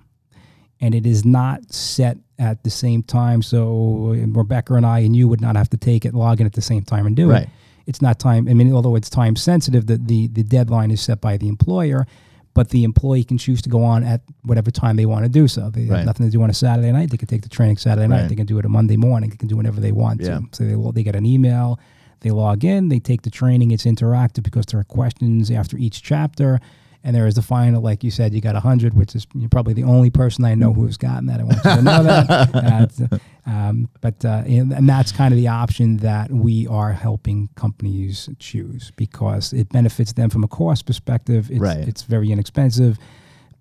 and 0.80 0.94
it 0.94 1.06
is 1.06 1.24
not 1.24 1.72
set 1.72 2.18
at 2.38 2.62
the 2.64 2.70
same 2.70 3.02
time. 3.02 3.42
So 3.42 4.14
Rebecca 4.28 4.74
and 4.74 4.84
I 4.86 5.00
and 5.00 5.16
you 5.16 5.26
would 5.28 5.40
not 5.40 5.56
have 5.56 5.70
to 5.70 5.76
take 5.76 6.04
it, 6.04 6.14
log 6.14 6.40
in 6.40 6.46
at 6.46 6.52
the 6.52 6.62
same 6.62 6.82
time 6.82 7.06
and 7.06 7.16
do 7.16 7.30
Right. 7.30 7.44
it 7.44 7.48
it's 7.86 8.02
not 8.02 8.18
time. 8.18 8.48
I 8.48 8.52
mean, 8.54 8.72
although 8.72 8.96
it's 8.96 9.08
time 9.08 9.36
sensitive, 9.36 9.86
the, 9.86 9.96
the 9.96 10.26
the 10.26 10.42
deadline 10.42 10.90
is 10.90 11.00
set 11.00 11.20
by 11.20 11.36
the 11.36 11.46
employer, 11.46 12.04
but 12.52 12.70
the 12.70 12.82
employee 12.82 13.22
can 13.22 13.38
choose 13.38 13.62
to 13.62 13.68
go 13.68 13.84
on 13.84 14.02
at 14.02 14.22
whatever 14.42 14.72
time 14.72 14.96
they 14.96 15.06
want 15.06 15.24
to 15.24 15.28
do 15.28 15.46
so. 15.46 15.70
They 15.70 15.84
Right. 15.86 15.98
have 15.98 16.06
nothing 16.06 16.26
to 16.26 16.32
do 16.32 16.42
on 16.42 16.50
a 16.50 16.52
Saturday 16.52 16.90
night. 16.90 17.10
They 17.12 17.16
can 17.16 17.28
take 17.28 17.42
the 17.42 17.48
training 17.48 17.76
Saturday 17.76 18.08
night. 18.08 18.22
Right. 18.22 18.28
They 18.28 18.34
can 18.34 18.46
do 18.46 18.58
it 18.58 18.64
a 18.64 18.68
Monday 18.68 18.96
morning. 18.96 19.30
They 19.30 19.36
can 19.36 19.46
do 19.46 19.56
whenever 19.56 19.80
they 19.80 19.92
want 19.92 20.20
Yeah. 20.20 20.38
to. 20.38 20.42
So 20.50 20.64
they 20.64 20.90
they 20.96 21.04
get 21.04 21.14
an 21.14 21.24
email. 21.24 21.78
They 22.20 22.30
log 22.30 22.64
in. 22.64 22.88
They 22.88 22.98
take 22.98 23.22
the 23.22 23.30
training. 23.30 23.70
It's 23.70 23.84
interactive 23.84 24.42
because 24.42 24.66
there 24.66 24.80
are 24.80 24.84
questions 24.84 25.50
after 25.50 25.76
each 25.76 26.02
chapter. 26.02 26.60
And 27.04 27.14
there 27.14 27.28
is 27.28 27.36
the 27.36 27.42
final, 27.42 27.80
like 27.82 28.02
you 28.02 28.10
said, 28.10 28.34
you 28.34 28.40
got 28.40 28.54
100, 28.54 28.94
which 28.94 29.14
is 29.14 29.28
you're 29.32 29.48
probably 29.48 29.74
the 29.74 29.84
only 29.84 30.10
person 30.10 30.44
I 30.44 30.56
know 30.56 30.72
who 30.72 30.86
has 30.86 30.96
gotten 30.96 31.26
that. 31.26 31.38
I 31.38 31.44
want 31.44 31.56
you 31.64 31.70
to 31.76 31.82
know 31.82 32.02
that. 32.02 33.20
Uh, 33.46 33.50
um, 33.50 33.88
but 34.00 34.24
uh, 34.24 34.42
and, 34.44 34.72
and 34.72 34.88
that's 34.88 35.12
kind 35.12 35.32
of 35.32 35.38
the 35.38 35.46
option 35.46 35.98
that 35.98 36.32
we 36.32 36.66
are 36.66 36.92
helping 36.92 37.48
companies 37.54 38.28
choose 38.40 38.90
because 38.96 39.52
it 39.52 39.68
benefits 39.68 40.14
them 40.14 40.30
from 40.30 40.42
a 40.42 40.48
cost 40.48 40.84
perspective. 40.84 41.48
It's, 41.48 41.60
Right. 41.60 41.86
it's 41.86 42.02
very 42.02 42.32
inexpensive. 42.32 42.98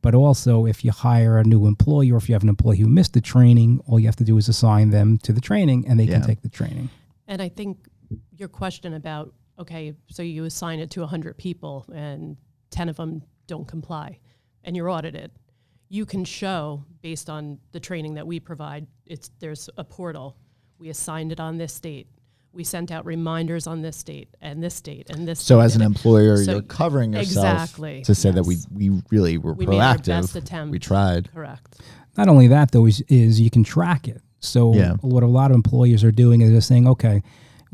But 0.01 0.15
also, 0.15 0.65
if 0.65 0.83
you 0.83 0.91
hire 0.91 1.37
a 1.37 1.43
new 1.43 1.67
employee 1.67 2.11
or 2.11 2.17
if 2.17 2.27
you 2.27 2.33
have 2.33 2.41
an 2.41 2.49
employee 2.49 2.77
who 2.77 2.87
missed 2.87 3.13
the 3.13 3.21
training, 3.21 3.79
all 3.85 3.99
you 3.99 4.07
have 4.07 4.15
to 4.15 4.23
do 4.23 4.37
is 4.39 4.49
assign 4.49 4.89
them 4.89 5.19
to 5.19 5.31
the 5.31 5.41
training 5.41 5.85
and 5.87 5.99
they 5.99 6.05
Yeah. 6.05 6.13
can 6.13 6.21
take 6.23 6.41
the 6.41 6.49
training. 6.49 6.89
And 7.27 7.39
I 7.39 7.49
think 7.49 7.77
your 8.35 8.47
question 8.49 8.93
about, 8.93 9.33
okay, 9.59 9.93
so 10.09 10.21
you 10.23 10.43
assign 10.45 10.79
it 10.79 10.89
to 10.91 11.01
100 11.01 11.37
people 11.37 11.85
and 11.93 12.37
10 12.71 12.89
of 12.89 12.95
them 12.97 13.21
don't 13.47 13.67
comply 13.67 14.19
and 14.63 14.75
you're 14.75 14.89
audited. 14.89 15.31
You 15.89 16.05
can 16.05 16.25
show 16.25 16.83
based 17.01 17.29
on 17.29 17.59
the 17.71 17.79
training 17.79 18.15
that 18.15 18.25
we 18.25 18.39
provide, 18.39 18.87
it's 19.05 19.29
there's 19.39 19.69
a 19.77 19.83
portal. 19.83 20.35
We 20.79 20.89
assigned 20.89 21.31
it 21.31 21.39
on 21.39 21.57
this 21.57 21.79
date. 21.79 22.07
We 22.51 22.63
sent 22.63 22.89
out 22.91 23.05
reminders 23.05 23.67
on 23.67 23.81
this 23.81 24.01
date 24.03 24.29
and 24.41 24.63
this 24.63 24.81
date 24.81 25.09
and 25.09 25.27
this 25.27 25.41
so 25.41 25.57
date. 25.59 25.65
as 25.65 25.75
an 25.75 25.81
employer 25.83 26.37
So- 26.37 26.53
you're 26.53 26.61
covering 26.63 27.13
yourself 27.13 27.61
Exactly, 27.63 28.01
to 28.03 28.15
say 28.15 28.31
that 28.31 28.45
we 28.45 28.57
we 28.73 29.01
really 29.11 29.37
were 29.37 29.53
We 29.53 29.65
made 29.67 29.79
our 29.79 29.97
best 29.97 30.35
attempt. 30.35 30.71
we 30.71 30.79
tried 30.79 31.31
Correct. 31.31 31.81
Not 32.17 32.29
only 32.29 32.47
that, 32.47 32.71
though, 32.71 32.85
is, 32.85 33.01
is 33.09 33.41
you 33.41 33.49
can 33.49 33.63
track 33.65 34.07
it. 34.07 34.21
So 34.39 34.73
Yeah. 34.73 34.93
what 35.01 35.21
a 35.21 35.27
lot 35.27 35.51
of 35.51 35.55
employers 35.55 36.01
are 36.03 36.11
doing 36.13 36.39
is 36.41 36.49
they're 36.51 36.61
saying, 36.61 36.87
okay, 36.87 37.21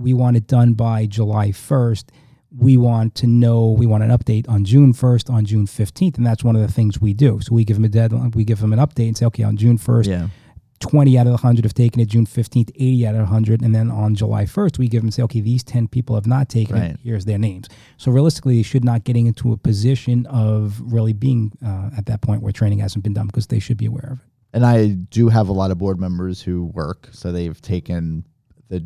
we 0.02 0.14
want 0.14 0.38
it 0.38 0.48
done 0.48 0.74
by 0.74 1.06
July 1.06 1.50
1st. 1.50 2.06
We 2.58 2.76
want 2.76 3.16
to 3.16 3.28
know, 3.28 3.72
we 3.72 3.86
want 3.86 4.04
an 4.04 4.10
update 4.10 4.50
on 4.50 4.66
June 4.66 4.92
1st, 4.94 5.30
on 5.30 5.46
June 5.46 5.66
15th. 5.68 6.18
And 6.18 6.26
that's 6.26 6.44
one 6.44 6.56
of 6.56 6.62
the 6.62 6.72
things 6.72 7.00
we 7.00 7.14
do. 7.14 7.40
So 7.42 7.54
we 7.56 7.64
give 7.64 7.78
them 7.78 7.86
a 7.86 7.90
deadline, 7.90 8.32
we 8.32 8.44
give 8.44 8.60
them 8.60 8.74
an 8.74 8.80
update 8.80 9.08
and 9.08 9.18
say, 9.18 9.26
okay, 9.28 9.44
on 9.44 9.56
June 9.58 9.78
1st, 9.78 10.08
yeah 10.08 10.28
20 10.80 11.16
out 11.16 11.28
of 11.28 11.34
the 11.34 11.34
100 11.34 11.64
have 11.64 11.76
taken 11.76 12.02
it, 12.02 12.08
June 12.08 12.26
15th, 12.26 12.72
80 12.76 13.06
out 13.06 13.14
of 13.14 13.22
100. 13.22 13.62
And 13.62 13.76
then 13.76 13.92
on 13.92 14.16
July 14.16 14.46
1st, 14.46 14.80
we 14.80 14.88
give 14.88 15.04
them, 15.04 15.12
say, 15.12 15.22
okay, 15.22 15.40
these 15.40 15.64
10 15.64 15.88
people 15.88 16.16
have 16.16 16.26
not 16.26 16.50
taken 16.50 16.76
Right. 16.76 16.92
it. 16.94 17.00
Here's 17.04 17.26
their 17.26 17.38
names. 17.38 17.68
So 17.98 18.12
realistically, 18.12 18.56
they 18.56 18.64
should 18.64 18.84
not 18.84 19.04
getting 19.04 19.28
into 19.28 19.54
a 19.54 19.58
position 19.58 20.26
of 20.26 20.82
really 20.84 21.14
being 21.14 21.52
uh, 21.64 21.92
at 21.96 22.08
that 22.08 22.22
point 22.22 22.42
where 22.42 22.52
training 22.52 22.80
hasn't 22.80 23.04
been 23.04 23.14
done 23.14 23.28
because 23.28 23.46
they 23.46 23.60
should 23.60 23.78
be 23.78 23.86
aware 23.86 24.10
of 24.14 24.20
it. 24.22 24.26
and 24.54 24.66
I 24.66 24.88
do 24.88 25.30
have 25.30 25.50
a 25.50 25.54
lot 25.54 25.70
of 25.70 25.78
board 25.78 26.00
members 26.00 26.42
who 26.42 26.66
work, 26.66 27.10
so 27.12 27.32
they've 27.32 27.62
taken 27.62 28.26
the 28.70 28.84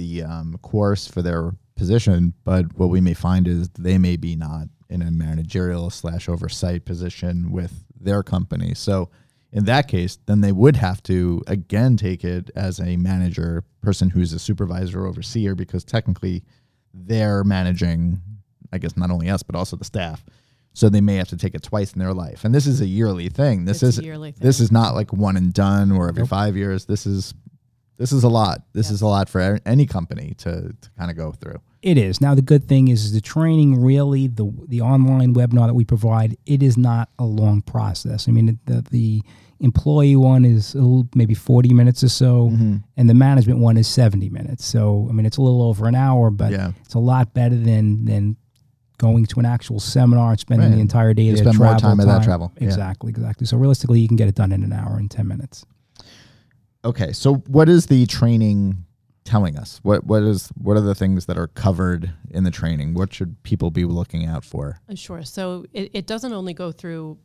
the 0.00 0.22
um, 0.22 0.56
course 0.62 1.06
for 1.06 1.20
their 1.22 1.52
position. 1.76 2.32
But 2.44 2.64
what 2.78 2.88
we 2.88 3.00
may 3.00 3.14
find 3.14 3.46
is 3.46 3.68
they 3.70 3.98
may 3.98 4.16
be 4.16 4.34
not 4.36 4.68
in 4.88 5.02
a 5.02 5.10
managerial 5.10 5.90
slash 5.90 6.28
oversight 6.28 6.84
position 6.84 7.52
with 7.52 7.84
their 8.00 8.22
company. 8.22 8.72
So 8.74 9.10
in 9.52 9.64
that 9.66 9.88
case, 9.88 10.18
then 10.26 10.40
they 10.40 10.52
would 10.52 10.76
have 10.76 11.02
to 11.04 11.42
again 11.46 11.96
take 11.96 12.24
it 12.24 12.50
as 12.54 12.80
a 12.80 12.96
manager, 12.96 13.62
person 13.82 14.10
who's 14.10 14.32
a 14.32 14.38
supervisor, 14.38 15.02
or 15.02 15.06
overseer, 15.06 15.54
because 15.54 15.84
technically 15.84 16.42
they're 16.94 17.44
managing, 17.44 18.20
I 18.72 18.78
guess, 18.78 18.96
not 18.96 19.10
only 19.10 19.28
us 19.28 19.42
but 19.42 19.54
also 19.56 19.76
the 19.76 19.84
staff. 19.84 20.24
So 20.72 20.88
they 20.88 21.00
may 21.00 21.16
have 21.16 21.28
to 21.28 21.36
take 21.36 21.54
it 21.56 21.62
twice 21.64 21.92
in 21.92 21.98
their 21.98 22.14
life, 22.14 22.44
and 22.44 22.54
this 22.54 22.66
is 22.68 22.80
a 22.80 22.86
yearly 22.86 23.28
thing. 23.28 23.64
This 23.64 23.82
It's 23.82 23.98
is 23.98 24.04
yearly 24.04 24.30
thing. 24.30 24.46
this 24.46 24.60
is 24.60 24.70
not 24.70 24.94
like 24.94 25.12
one 25.12 25.36
and 25.36 25.52
done 25.52 25.90
or 25.90 26.08
every 26.08 26.22
Nope. 26.22 26.28
five 26.28 26.56
years. 26.56 26.84
This 26.86 27.06
is 27.06 27.34
this 28.00 28.10
is 28.12 28.24
a 28.24 28.28
lot. 28.28 28.56
This 28.72 28.86
Yes. 28.86 28.94
is 28.96 29.02
a 29.02 29.06
lot 29.06 29.28
for 29.28 29.60
any 29.66 29.86
company 29.86 30.34
to, 30.38 30.50
to 30.82 30.90
kind 30.98 31.10
of 31.10 31.16
go 31.16 31.32
through. 31.40 31.58
It 31.82 31.96
is. 31.96 32.20
Now 32.20 32.34
the 32.34 32.42
good 32.52 32.64
thing 32.66 32.88
is, 32.88 33.04
is 33.06 33.12
the 33.12 33.20
training 33.20 33.80
really 33.80 34.26
the 34.26 34.46
the 34.68 34.80
online 34.80 35.34
webinar 35.34 35.66
that 35.68 35.74
we 35.74 35.84
provide, 35.84 36.36
it 36.46 36.62
is 36.62 36.76
not 36.76 37.08
a 37.18 37.24
long 37.24 37.62
process. 37.62 38.26
I 38.28 38.32
mean 38.32 38.58
the 38.66 38.82
the 38.90 39.22
employee 39.62 40.16
one 40.16 40.46
is 40.46 40.74
a 40.74 40.78
little, 40.78 41.06
maybe 41.14 41.34
40 41.34 41.74
minutes 41.74 42.02
or 42.02 42.08
so 42.08 42.48
Mm-hmm. 42.50 42.76
and 42.96 43.10
the 43.10 43.14
management 43.14 43.58
one 43.60 43.76
is 43.76 43.86
70 43.86 44.30
minutes. 44.30 44.64
So 44.64 45.06
I 45.08 45.12
mean 45.12 45.26
it's 45.26 45.36
a 45.36 45.42
little 45.42 45.62
over 45.62 45.86
an 45.86 45.94
hour, 45.94 46.30
but 46.30 46.50
Yeah. 46.52 46.72
it's 46.84 46.94
a 46.94 46.98
lot 46.98 47.34
better 47.34 47.56
than 47.56 48.04
than 48.06 48.36
going 48.98 49.24
to 49.26 49.40
an 49.40 49.46
actual 49.46 49.80
seminar 49.80 50.30
and 50.32 50.40
spending 50.40 50.68
Right. 50.68 50.74
the 50.76 50.80
entire 50.82 51.14
day 51.14 51.24
You 51.24 51.34
there. 51.34 51.44
spend 51.44 51.58
more 51.58 51.68
travel 51.68 51.80
time 51.90 52.00
at 52.00 52.06
that 52.06 52.22
travel. 52.22 52.52
Yeah. 52.58 52.66
Exactly, 52.68 53.08
exactly. 53.10 53.46
So 53.46 53.56
realistically, 53.56 54.00
you 54.00 54.08
can 54.08 54.16
get 54.18 54.28
it 54.28 54.34
done 54.34 54.52
in 54.52 54.62
an 54.62 54.72
hour 54.74 54.96
and 54.98 55.10
10 55.10 55.26
minutes. 55.26 55.64
Okay, 56.84 57.12
so 57.12 57.34
what 57.46 57.68
is 57.68 57.86
the 57.86 58.06
training 58.06 58.84
telling 59.24 59.56
us? 59.58 59.80
What 59.82 60.04
what 60.04 60.22
is 60.22 60.48
what 60.56 60.76
are 60.76 60.80
the 60.80 60.94
things 60.94 61.26
that 61.26 61.36
are 61.36 61.48
covered 61.48 62.10
in 62.30 62.44
the 62.44 62.50
training? 62.50 62.94
What 62.94 63.12
should 63.12 63.42
people 63.42 63.70
be 63.70 63.84
looking 63.84 64.26
out 64.26 64.44
for? 64.44 64.80
Uh, 64.90 64.94
Sure. 64.94 65.22
So 65.22 65.66
it, 65.72 65.90
it 65.92 66.06
doesn't 66.06 66.32
only 66.32 66.54
go 66.54 66.72
through 66.72 67.18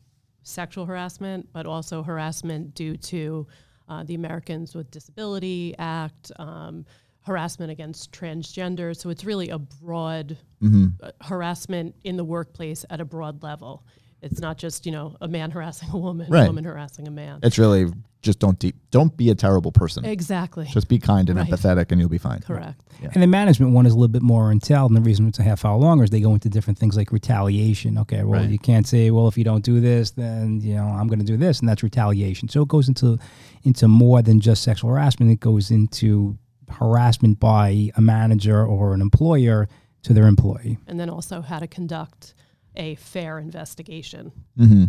sexual 0.44 0.86
harassment, 0.86 1.50
but 1.54 1.66
also 1.66 2.04
harassment 2.04 2.76
due 2.76 2.98
to 2.98 3.48
uh, 3.88 4.04
the 4.04 4.16
Americans 4.16 4.76
with 4.76 4.92
Disability 4.92 5.74
Act, 5.80 6.32
um, 6.38 6.86
harassment 7.22 7.72
against 7.72 8.12
transgender. 8.12 8.96
So 8.96 9.10
it's 9.10 9.24
really 9.24 9.50
a 9.50 9.58
broad 9.60 10.38
uh, 10.64 11.12
harassment 11.22 11.96
in 12.04 12.18
the 12.18 12.24
workplace 12.26 12.84
at 12.90 13.00
a 13.00 13.06
broad 13.06 13.42
level. 13.42 13.86
It's 14.22 14.40
not 14.42 14.58
just 14.58 14.86
you 14.86 14.92
know 14.92 15.16
a 15.22 15.28
man 15.30 15.50
harassing 15.56 15.90
a 15.94 15.98
woman, 15.98 16.28
Right. 16.30 16.44
a 16.44 16.48
woman 16.48 16.66
harassing 16.66 17.08
a 17.08 17.12
man. 17.12 17.40
It's 17.42 17.58
really 17.58 17.86
just 18.26 18.40
don't 18.40 18.60
de- 18.60 18.74
don't 18.92 19.16
be 19.16 19.30
a 19.30 19.36
terrible 19.36 19.72
person. 19.72 20.04
exactly. 20.04 20.66
Just 20.66 20.90
be 20.90 21.00
kind 21.00 21.30
and 21.30 21.38
Right. 21.40 21.50
empathetic, 21.50 21.92
and 21.92 22.02
you'll 22.02 22.10
be 22.10 22.18
fine. 22.18 22.40
Correct. 22.42 22.82
And 23.14 23.22
the 23.22 23.28
management 23.28 23.72
one 23.74 23.86
is 23.86 23.94
a 23.94 23.96
little 23.96 24.12
bit 24.12 24.24
more 24.24 24.52
entailed, 24.52 24.90
and 24.90 24.98
the 24.98 25.02
reason 25.02 25.28
it's 25.28 25.38
a 25.40 25.44
half 25.44 25.64
hour 25.64 25.78
longer 25.78 26.04
is 26.04 26.10
they 26.10 26.20
go 26.22 26.34
into 26.34 26.50
different 26.50 26.80
things 26.80 26.98
like 26.98 27.12
retaliation. 27.12 27.98
Okay, 28.00 28.24
well, 28.24 28.42
Right. 28.42 28.50
you 28.50 28.58
can't 28.60 28.88
say, 28.88 29.12
well, 29.12 29.28
if 29.28 29.38
you 29.38 29.44
don't 29.44 29.64
do 29.64 29.80
this, 29.80 30.12
then 30.12 30.60
you 30.62 30.74
know 30.76 30.86
I'm 30.88 31.08
going 31.08 31.20
to 31.20 31.26
do 31.26 31.38
this, 31.38 31.60
and 31.60 31.70
that's 31.70 31.84
retaliation. 31.84 32.50
So 32.50 32.64
it 32.64 32.68
goes 32.68 32.88
into 32.90 33.18
into 33.64 33.88
more 33.88 34.22
than 34.22 34.40
just 34.40 34.64
sexual 34.64 34.90
harassment. 34.90 35.32
It 35.32 35.40
goes 35.40 35.72
into 35.72 36.38
harassment 36.70 37.40
by 37.40 37.92
a 37.96 38.02
manager 38.02 38.66
or 38.66 38.94
an 38.94 39.02
employer 39.02 39.68
to 40.04 40.14
their 40.14 40.28
employee. 40.28 40.78
And 40.88 41.00
then 41.00 41.10
also 41.10 41.42
how 41.42 41.60
to 41.60 41.68
conduct 41.68 42.34
a 42.76 42.96
fair 42.96 43.38
investigation. 43.40 44.32
hmm 44.58 44.86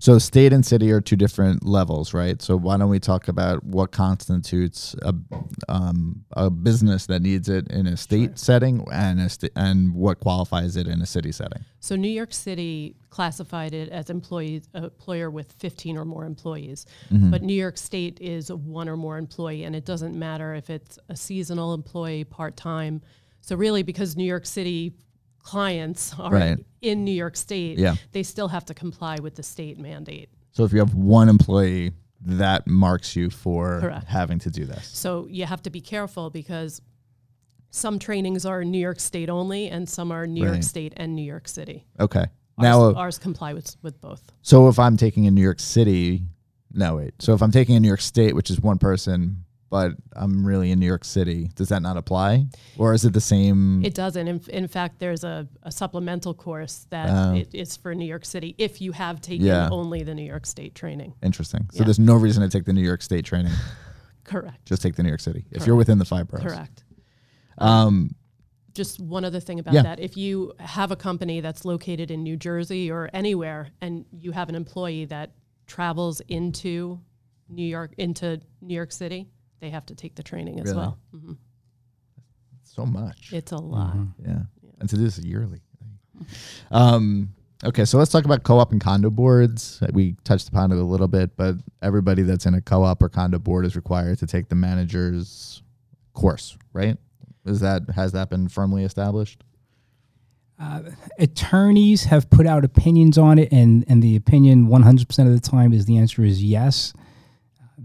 So 0.00 0.18
state 0.18 0.54
and 0.54 0.64
city 0.64 0.90
are 0.92 1.02
two 1.02 1.14
different 1.14 1.66
levels, 1.66 2.14
right? 2.14 2.40
So 2.40 2.56
why 2.56 2.78
don't 2.78 2.88
we 2.88 2.98
talk 2.98 3.28
about 3.28 3.62
what 3.64 3.92
constitutes 3.92 4.96
a, 5.02 5.14
um, 5.68 6.24
a 6.32 6.48
business 6.48 7.04
that 7.06 7.20
needs 7.20 7.50
it 7.50 7.70
in 7.70 7.86
a 7.86 7.98
state 7.98 8.38
setting 8.38 8.86
and 8.90 9.20
a 9.20 9.28
sta- 9.28 9.50
and 9.56 9.94
what 9.94 10.18
qualifies 10.18 10.76
it 10.78 10.86
in 10.86 11.02
a 11.02 11.06
city 11.06 11.32
setting? 11.32 11.66
So 11.80 11.96
New 11.96 12.08
York 12.08 12.32
City 12.32 12.96
classified 13.10 13.74
it 13.74 13.90
as 13.90 14.08
employees, 14.08 14.62
employer 14.72 15.28
with 15.28 15.52
15 15.58 15.98
or 15.98 16.06
more 16.06 16.24
employees. 16.24 16.86
But 17.10 17.42
New 17.42 17.52
York 17.52 17.76
State 17.76 18.18
is 18.22 18.48
a 18.48 18.56
one 18.56 18.88
or 18.88 18.96
more 18.96 19.18
employee, 19.18 19.64
and 19.64 19.76
it 19.76 19.84
doesn't 19.84 20.18
matter 20.18 20.54
if 20.54 20.70
it's 20.70 20.98
a 21.10 21.16
seasonal 21.16 21.74
employee, 21.74 22.24
part 22.24 22.56
time. 22.56 23.02
So 23.42 23.54
really, 23.54 23.82
because 23.82 24.16
New 24.16 24.24
York 24.24 24.46
City 24.46 24.94
clients 25.42 26.14
are 26.18 26.32
Right. 26.32 26.58
in 26.82 27.04
New 27.04 27.12
York 27.12 27.36
State, 27.36 27.78
Yeah. 27.78 27.94
they 28.12 28.22
still 28.22 28.48
have 28.48 28.64
to 28.66 28.74
comply 28.74 29.16
with 29.20 29.34
the 29.34 29.42
state 29.42 29.78
mandate. 29.78 30.28
So 30.52 30.64
if 30.64 30.72
you 30.72 30.78
have 30.80 30.94
one 30.94 31.28
employee, 31.28 31.92
that 32.22 32.66
marks 32.66 33.16
you 33.16 33.30
for 33.30 33.80
Correct. 33.80 34.06
having 34.06 34.38
to 34.40 34.50
do 34.50 34.64
this. 34.66 34.86
So 34.92 35.26
you 35.30 35.46
have 35.46 35.62
to 35.62 35.70
be 35.70 35.80
careful 35.80 36.28
because 36.28 36.82
some 37.70 37.98
trainings 37.98 38.44
are 38.44 38.64
New 38.64 38.78
York 38.80 39.00
State 39.00 39.30
only, 39.30 39.68
and 39.68 39.88
some 39.88 40.10
are 40.12 40.26
New 40.26 40.42
Right. 40.44 40.52
York 40.52 40.62
State 40.64 40.92
and 40.96 41.14
New 41.14 41.22
York 41.24 41.48
City. 41.48 41.86
Okay. 41.98 42.18
Ours, 42.20 42.28
Now, 42.58 42.82
uh, 42.90 42.92
ours 42.94 43.16
comply 43.18 43.54
with, 43.54 43.76
with 43.82 44.00
both. 44.00 44.32
so 44.42 44.68
if 44.68 44.78
I'm 44.78 44.96
taking 44.96 45.24
in 45.24 45.34
New 45.34 45.40
York 45.40 45.60
City, 45.60 46.24
no 46.72 46.96
wait. 46.96 47.14
So 47.20 47.32
if 47.32 47.42
I'm 47.42 47.52
taking 47.52 47.74
in 47.76 47.82
New 47.82 47.88
York 47.88 48.00
State, 48.02 48.34
which 48.34 48.50
is 48.50 48.60
one 48.60 48.76
person, 48.78 49.44
but 49.70 49.92
I'm 50.14 50.44
really 50.44 50.72
in 50.72 50.80
New 50.80 50.86
York 50.86 51.04
City, 51.04 51.48
does 51.54 51.68
that 51.68 51.80
not 51.80 51.96
apply, 51.96 52.46
or 52.76 52.92
is 52.92 53.04
it 53.04 53.12
the 53.12 53.20
same? 53.20 53.84
It 53.84 53.94
doesn't. 53.94 54.26
In, 54.26 54.40
in 54.48 54.66
fact, 54.68 54.98
there's 54.98 55.22
a, 55.24 55.46
a 55.62 55.70
supplemental 55.70 56.34
course 56.34 56.86
that 56.90 57.08
Oh. 57.08 57.34
it 57.36 57.54
is 57.54 57.76
for 57.76 57.94
New 57.94 58.04
York 58.04 58.24
City 58.24 58.54
if 58.58 58.80
you 58.80 58.90
have 58.92 59.20
taken 59.20 59.46
Yeah. 59.46 59.68
only 59.70 60.02
the 60.02 60.14
New 60.14 60.24
York 60.24 60.44
State 60.46 60.74
training. 60.74 61.14
Interesting. 61.22 61.68
So 61.72 61.78
Yeah. 61.78 61.84
there's 61.84 62.00
no 62.00 62.16
reason 62.16 62.42
to 62.42 62.48
take 62.48 62.64
the 62.64 62.72
New 62.72 62.82
York 62.82 63.00
State 63.00 63.24
training. 63.24 63.52
Correct. 64.24 64.66
Just 64.66 64.82
take 64.82 64.96
the 64.96 65.02
New 65.04 65.08
York 65.08 65.20
City 65.20 65.46
if 65.52 65.66
you're 65.66 65.76
within 65.76 65.98
the 65.98 66.04
five 66.04 66.26
boroughs. 66.28 66.42
Correct. 66.44 66.84
Um, 67.58 68.14
Just 68.74 69.00
one 69.00 69.24
other 69.24 69.40
thing 69.40 69.58
about 69.58 69.74
Yeah. 69.74 69.82
that. 69.82 69.98
If 70.00 70.16
you 70.16 70.52
have 70.60 70.90
a 70.92 70.96
company 70.96 71.40
that's 71.40 71.64
located 71.64 72.10
in 72.10 72.22
New 72.22 72.36
Jersey 72.36 72.90
or 72.90 73.10
anywhere 73.12 73.70
and 73.80 74.04
you 74.12 74.30
have 74.32 74.48
an 74.48 74.54
employee 74.54 75.04
that 75.06 75.32
travels 75.66 76.20
into 76.28 77.00
New 77.48 77.64
York, 77.66 77.92
into 77.98 78.40
New 78.60 78.74
York 78.74 78.92
City, 78.92 79.28
they 79.60 79.70
have 79.70 79.86
to 79.86 79.94
take 79.94 80.14
the 80.14 80.22
training 80.22 80.58
as 80.60 80.66
Really? 80.66 80.76
well. 80.78 80.98
hmm 81.12 81.32
so 82.62 82.86
much. 82.86 83.32
It's 83.32 83.50
a 83.50 83.56
lot. 83.56 83.96
Yeah. 84.24 84.42
And 84.78 84.88
to 84.88 84.96
do 84.96 85.02
this 85.02 85.18
yearly. 85.18 85.60
Um, 86.70 87.30
okay, 87.64 87.84
so 87.84 87.98
let's 87.98 88.12
talk 88.12 88.24
about 88.24 88.44
co-op 88.44 88.70
and 88.70 88.80
condo 88.80 89.10
boards. 89.10 89.82
We 89.92 90.14
touched 90.22 90.48
upon 90.48 90.70
it 90.70 90.78
a 90.78 90.84
little 90.84 91.08
bit, 91.08 91.36
but 91.36 91.56
everybody 91.82 92.22
that's 92.22 92.46
in 92.46 92.54
a 92.54 92.60
co-op 92.60 93.02
or 93.02 93.08
condo 93.08 93.40
board 93.40 93.66
is 93.66 93.74
required 93.74 94.18
to 94.20 94.26
take 94.26 94.48
the 94.50 94.54
manager's 94.54 95.62
course, 96.14 96.56
right? 96.72 96.96
Is 97.44 97.58
that 97.60 97.82
has 97.94 98.12
that 98.12 98.30
been 98.30 98.48
firmly 98.48 98.84
established? 98.84 99.42
attorneys 101.18 102.04
have 102.04 102.28
put 102.28 102.46
out 102.46 102.64
opinions 102.64 103.16
on 103.18 103.38
it, 103.38 103.50
and 103.50 103.84
and 103.88 104.02
the 104.02 104.14
opinion 104.16 104.68
100% 104.68 105.26
of 105.26 105.32
the 105.32 105.40
time 105.40 105.72
is 105.72 105.86
the 105.86 105.96
answer 105.96 106.22
is 106.22 106.42
yes, 106.42 106.92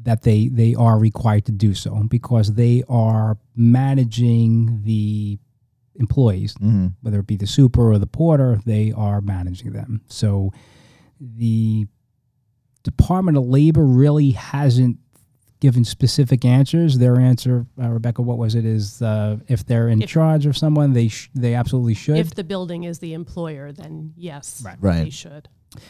that 0.05 0.21
they 0.23 0.47
they 0.47 0.73
are 0.75 0.97
required 0.97 1.45
to 1.45 1.51
do 1.51 1.73
so 1.75 2.03
because 2.09 2.53
they 2.53 2.83
are 2.89 3.37
managing 3.55 4.81
the 4.83 5.37
employees, 5.95 6.53
Mm-hmm. 6.55 6.87
whether 7.01 7.19
it 7.19 7.27
be 7.27 7.37
the 7.37 7.47
super 7.47 7.91
or 7.91 7.97
the 7.99 8.07
porter, 8.07 8.59
they 8.65 8.91
are 8.91 9.21
managing 9.21 9.71
them. 9.73 10.01
So 10.07 10.51
the 11.19 11.87
Department 12.83 13.37
of 13.37 13.45
Labor 13.45 13.85
really 13.85 14.31
hasn't 14.31 14.97
given 15.61 15.83
specific 15.85 16.43
answers. 16.45 16.97
Their 16.99 17.17
answer, 17.19 17.65
uh, 17.81 17.89
Rebecca, 17.89 18.21
what 18.21 18.37
was 18.37 18.53
it? 18.55 18.65
Is 18.65 19.01
uh, 19.01 19.37
if 19.47 19.65
they're 19.65 19.87
in 19.89 20.01
If- 20.01 20.09
charge 20.09 20.45
of 20.45 20.55
someone, 20.57 20.93
they 20.93 21.07
sh- 21.07 21.29
they 21.33 21.55
absolutely 21.55 21.93
should. 21.95 22.17
If 22.17 22.35
the 22.35 22.43
building 22.43 22.83
is 22.83 22.99
the 22.99 23.13
employer, 23.13 23.71
then 23.71 24.13
yes, 24.17 24.63
Right. 24.81 25.03
they 25.05 25.09
should. 25.09 25.47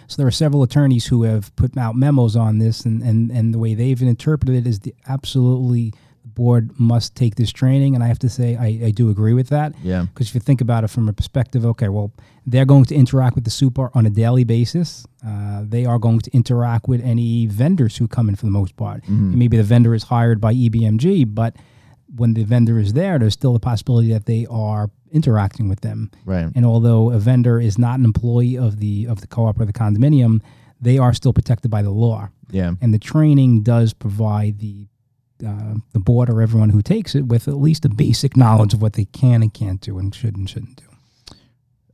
So 0.08 0.18
there 0.18 0.27
are 0.27 0.32
several 0.32 0.63
attorneys 0.63 1.08
who 1.08 1.24
have 1.24 1.56
put 1.56 1.77
out 1.77 1.96
memos 1.96 2.36
on 2.36 2.60
this, 2.60 2.86
and, 2.86 3.01
and, 3.01 3.32
and 3.32 3.54
the 3.54 3.60
way 3.60 3.74
they've 3.74 4.01
interpreted 4.01 4.56
it 4.56 4.68
is 4.68 4.80
the 4.80 4.94
absolutely 5.08 5.94
the 6.24 6.30
board 6.30 6.72
must 6.80 7.15
take 7.15 7.36
this 7.36 7.51
training. 7.51 7.94
And 7.94 8.04
I 8.04 8.08
have 8.08 8.20
to 8.20 8.30
say, 8.30 8.56
I, 8.56 8.88
I 8.88 8.92
do 8.92 9.10
agree 9.10 9.34
with 9.34 9.50
that. 9.50 9.74
Yeah. 9.84 10.06
Because 10.13 10.30
if 10.30 10.36
you 10.36 10.42
think 10.42 10.60
about 10.60 10.84
it 10.84 10.88
from 10.88 11.08
a 11.08 11.13
perspective, 11.13 11.65
okay, 11.65 11.89
well, 11.89 12.12
they're 12.48 12.65
going 12.65 12.86
to 12.86 12.96
interact 12.96 13.36
with 13.36 13.44
the 13.44 13.51
super 13.51 13.92
on 13.94 14.06
a 14.06 14.10
daily 14.10 14.44
basis. 14.44 15.06
Uh, 15.25 15.63
they 15.63 15.86
are 15.86 16.00
going 16.00 16.20
to 16.20 16.32
interact 16.32 16.88
with 16.88 17.04
any 17.04 17.46
vendors 17.46 17.98
who 17.98 18.08
come 18.08 18.30
in 18.30 18.36
for 18.36 18.46
the 18.46 18.51
most 18.51 18.75
part. 18.75 19.04
Mm-hmm. 19.04 19.38
Maybe 19.38 19.58
the 19.58 19.63
vendor 19.63 19.94
is 19.94 20.04
hired 20.04 20.42
by 20.42 20.54
EBMG, 20.54 21.34
but 21.34 21.56
when 22.13 22.33
the 22.33 22.43
vendor 22.43 22.79
is 22.79 22.93
there, 22.93 23.17
there's 23.19 23.33
still 23.33 23.55
a 23.55 23.59
possibility 23.59 24.12
that 24.13 24.25
they 24.25 24.45
are 24.50 24.89
interacting 25.12 25.69
with 25.69 25.81
them. 25.81 26.12
Right. 26.25 26.50
And 26.55 26.65
although 26.65 27.12
a 27.12 27.19
vendor 27.19 27.59
is 27.59 27.77
not 27.77 28.00
an 28.00 28.05
employee 28.05 28.57
of 28.57 28.79
the 28.79 29.07
of 29.07 29.21
the 29.21 29.27
co-op 29.27 29.59
or 29.59 29.65
the 29.65 29.74
condominium, 29.74 30.41
they 30.79 30.97
are 30.97 31.13
still 31.13 31.33
protected 31.33 31.71
by 31.71 31.81
the 31.81 31.91
law. 31.91 32.29
Yeah. 32.51 32.74
And 32.81 32.93
the 32.93 33.00
training 33.00 33.63
does 33.63 33.93
provide 33.93 34.59
the 34.59 34.88
uh, 35.45 35.75
the 35.91 36.00
board 36.00 36.29
or 36.29 36.41
everyone 36.41 36.69
who 36.69 36.81
takes 36.81 37.15
it 37.15 37.27
with 37.27 37.47
at 37.47 37.55
least 37.55 37.85
a 37.85 37.89
basic 37.89 38.38
knowledge 38.38 38.74
of 38.74 38.81
what 38.81 38.93
they 38.93 39.05
can 39.05 39.41
and 39.41 39.53
can't 39.53 39.81
do 39.81 40.00
and 40.00 40.13
should 40.15 40.38
and 40.38 40.50
shouldn't 40.50 40.77
do. 40.77 40.85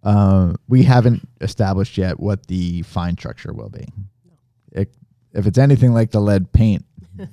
Uh, 0.03 0.53
we 0.67 0.83
haven't 0.83 1.27
established 1.41 1.97
yet 1.97 2.19
what 2.19 2.47
the 2.47 2.81
fine 2.83 3.17
structure 3.17 3.53
will 3.53 3.69
be. 3.69 3.87
It, 4.71 4.93
if 5.33 5.45
it's 5.45 5.57
anything 5.57 5.93
like 5.93 6.11
the 6.11 6.19
lead 6.19 6.51
paint 6.51 6.85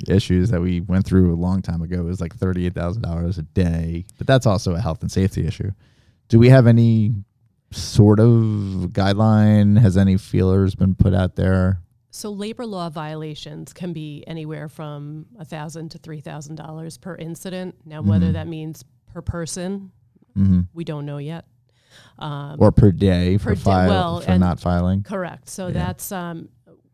issues 0.09 0.51
that 0.51 0.61
we 0.61 0.81
went 0.81 1.05
through 1.07 1.33
a 1.33 1.37
long 1.37 1.63
time 1.63 1.83
ago, 1.83 2.01
it 2.01 2.05
was 2.05 2.21
like 2.21 2.35
thirty-eight 2.35 2.75
thousand 2.75 3.03
dollars 3.03 3.39
a 3.39 3.43
day. 3.43 4.05
But 4.19 4.27
that's 4.27 4.47
also 4.47 4.75
a 4.75 4.81
health 4.81 5.03
and 5.03 5.11
safety 5.11 5.47
issue. 5.47 5.71
Do 6.29 6.39
we 6.39 6.49
have 6.51 6.67
any 6.67 7.13
sort 7.71 8.21
of 8.21 8.29
guideline? 8.93 9.79
Has 9.79 9.97
any 9.97 10.17
feelers 10.17 10.75
been 10.75 10.95
put 10.95 11.15
out 11.15 11.37
there? 11.37 11.81
So 12.11 12.31
labor 12.31 12.67
law 12.67 12.89
violations 12.91 13.73
can 13.73 13.93
be 13.93 14.25
anywhere 14.27 14.69
from 14.69 15.27
a 15.39 15.45
thousand 15.45 15.91
to 15.91 15.99
three 15.99 16.21
thousand 16.21 16.57
dollars 16.57 16.99
per 16.99 17.15
incident. 17.15 17.77
Now, 17.85 18.03
whether 18.03 18.33
that 18.33 18.49
means 18.49 18.85
per 19.13 19.23
person, 19.23 19.93
hmm 20.35 20.63
we 20.75 20.85
don't 20.85 21.07
know 21.07 21.19
yet. 21.19 21.47
Um, 22.19 22.57
Or 22.59 22.73
per 22.73 22.91
day 22.93 23.39
for 23.39 23.51
Per 23.51 23.55
day- 23.55 23.61
file 23.61 23.89
well, 23.89 24.21
for 24.21 24.39
not 24.39 24.61
filing? 24.61 25.03
correct. 25.03 25.49
So 25.49 25.67
Yeah. 25.69 25.73
that's 25.75 26.11
um, 26.13 26.49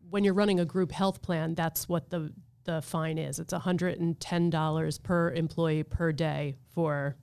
when 0.09 0.23
you're 0.23 0.33
running 0.33 0.59
a 0.59 0.65
group 0.65 0.91
health 0.91 1.21
plan. 1.21 1.55
That's 1.55 1.87
what 1.89 2.09
the 2.09 2.31
the 2.65 2.81
fine 2.81 3.17
is. 3.17 3.39
It's 3.39 3.53
hundred 3.53 3.99
and 3.99 4.19
ten 4.19 4.49
dollars 4.49 4.97
per 4.97 5.31
employee 5.31 5.83
per 5.83 6.11
day 6.11 6.55
for 6.73 7.15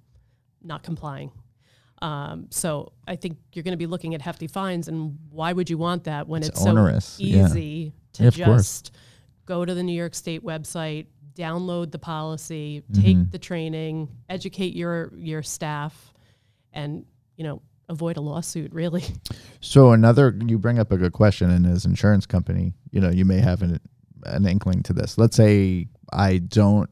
not 0.62 0.82
complying. 0.82 1.30
Um, 2.00 2.46
so 2.50 2.92
I 3.06 3.14
think 3.16 3.38
you're 3.52 3.62
going 3.62 3.72
to 3.72 3.78
be 3.78 3.86
looking 3.86 4.14
at 4.14 4.22
hefty 4.22 4.46
fines, 4.48 4.88
and 4.88 5.18
why 5.30 5.52
would 5.52 5.70
you 5.70 5.78
want 5.78 6.04
that 6.04 6.26
when 6.26 6.42
It's 6.42 6.48
it's, 6.50 6.66
onerous, 6.66 7.04
so 7.04 7.22
yeah. 7.24 7.46
easy 7.46 7.92
to 8.14 8.22
Yeah, 8.22 8.28
of 8.28 8.34
course. 8.36 8.56
just 8.82 8.92
go 9.46 9.64
to 9.64 9.72
the 9.74 9.82
New 9.84 9.92
York 9.92 10.14
State 10.14 10.42
website, 10.44 11.06
download 11.34 11.92
the 11.92 11.98
policy, 12.00 12.82
Mm-hmm. 12.90 13.02
take 13.02 13.30
the 13.30 13.38
training, 13.38 14.08
educate 14.28 14.74
your 14.74 15.12
your 15.16 15.42
staff, 15.44 16.12
and 16.72 17.04
you 17.36 17.44
know 17.44 17.62
avoid 17.88 18.16
a 18.16 18.20
lawsuit. 18.20 18.72
Really, 18.72 19.04
So 19.60 19.92
another, 19.92 20.36
you 20.46 20.58
bring 20.58 20.78
up 20.80 20.90
a 20.90 20.96
good 20.96 21.12
question, 21.12 21.50
and 21.50 21.66
as 21.66 21.84
insurance 21.84 22.26
company, 22.26 22.72
you 22.90 23.00
know, 23.00 23.10
you 23.10 23.24
may 23.24 23.38
have 23.38 23.62
an 23.62 23.78
an 24.24 24.46
inkling 24.46 24.82
to 24.84 24.92
this. 24.92 25.18
Let's 25.18 25.36
say 25.36 25.88
I 26.12 26.38
don't 26.38 26.88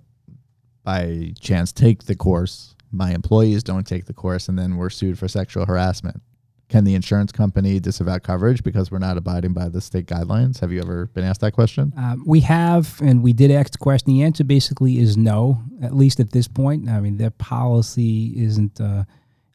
by 0.83 1.33
chance 1.41 1.73
take 1.73 2.05
the 2.05 2.17
course, 2.17 2.75
my 2.91 3.13
employees 3.13 3.63
don't 3.63 3.87
take 3.87 4.07
the 4.07 4.15
course, 4.15 4.49
and 4.49 4.59
then 4.59 4.77
we're 4.77 4.91
sued 4.91 5.19
for 5.19 5.29
sexual 5.29 5.67
harassment. 5.67 6.23
Can 6.69 6.85
the 6.85 6.95
insurance 6.95 7.33
company 7.33 7.81
disavow 7.81 8.19
coverage 8.19 8.63
because 8.63 8.93
we're 8.93 8.99
not 8.99 9.17
abiding 9.17 9.53
by 9.53 9.69
the 9.69 9.81
state 9.81 10.07
guidelines? 10.07 10.61
Have 10.61 10.71
you 10.71 10.81
ever 10.81 11.07
been 11.07 11.25
asked 11.25 11.41
that 11.41 11.53
question? 11.53 11.93
Um, 11.97 12.23
we 12.25 12.41
have, 12.41 13.01
and 13.03 13.25
we 13.25 13.33
did 13.33 13.51
ask 13.51 13.73
the 13.73 13.79
question. 13.79 14.15
The 14.15 14.23
answer 14.23 14.45
basically 14.45 14.99
is 14.99 15.17
no, 15.17 15.61
at 15.83 15.95
least 15.97 16.21
at 16.21 16.31
this 16.31 16.47
point. 16.47 16.89
I 16.89 17.01
mean, 17.01 17.17
their 17.17 17.31
policy 17.33 18.33
isn't 18.37 18.81
uh, 18.81 19.05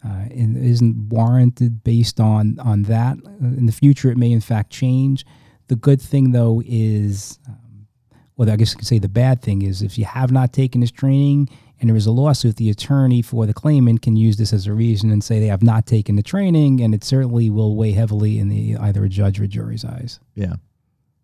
uh, 0.05 0.25
isn't 0.29 1.09
warranted 1.09 1.83
based 1.83 2.19
on 2.19 2.59
on 2.59 2.83
that. 2.83 3.17
Uh, 3.25 3.47
In 3.57 3.65
the 3.65 3.71
future, 3.71 4.11
it 4.11 4.17
may 4.17 4.31
in 4.31 4.41
fact 4.41 4.69
change. 4.69 5.25
The 5.67 5.75
good 5.77 6.01
thing, 6.01 6.31
though, 6.31 6.61
is, 6.65 7.39
um, 7.47 7.57
well, 8.37 8.49
I 8.49 8.55
guess 8.55 8.73
I 8.75 8.77
could 8.77 8.87
say 8.87 8.99
the 8.99 9.09
bad 9.09 9.41
thing 9.41 9.61
is 9.61 9.81
if 9.81 9.97
you 9.97 10.05
have 10.05 10.31
not 10.31 10.51
taken 10.53 10.81
this 10.81 10.91
training 10.91 11.49
and 11.79 11.89
there 11.89 11.95
is 11.97 12.05
a 12.05 12.11
lawsuit, 12.11 12.55
the 12.57 12.69
attorney 12.69 13.21
for 13.21 13.45
the 13.45 13.53
claimant 13.53 14.01
can 14.01 14.15
use 14.15 14.37
this 14.37 14.53
as 14.53 14.65
a 14.67 14.73
reason 14.73 15.11
and 15.11 15.23
say 15.23 15.39
they 15.39 15.47
have 15.47 15.63
not 15.63 15.85
taken 15.85 16.15
the 16.15 16.23
training, 16.23 16.81
and 16.81 16.93
it 16.95 17.03
certainly 17.03 17.49
will 17.49 17.75
weigh 17.75 17.91
heavily 17.91 18.39
in 18.39 18.47
the 18.49 18.77
either 18.77 19.03
a 19.05 19.09
judge 19.09 19.39
or 19.39 19.43
a 19.43 19.47
jury's 19.47 19.83
eyes. 19.85 20.19
Yeah. 20.35 20.55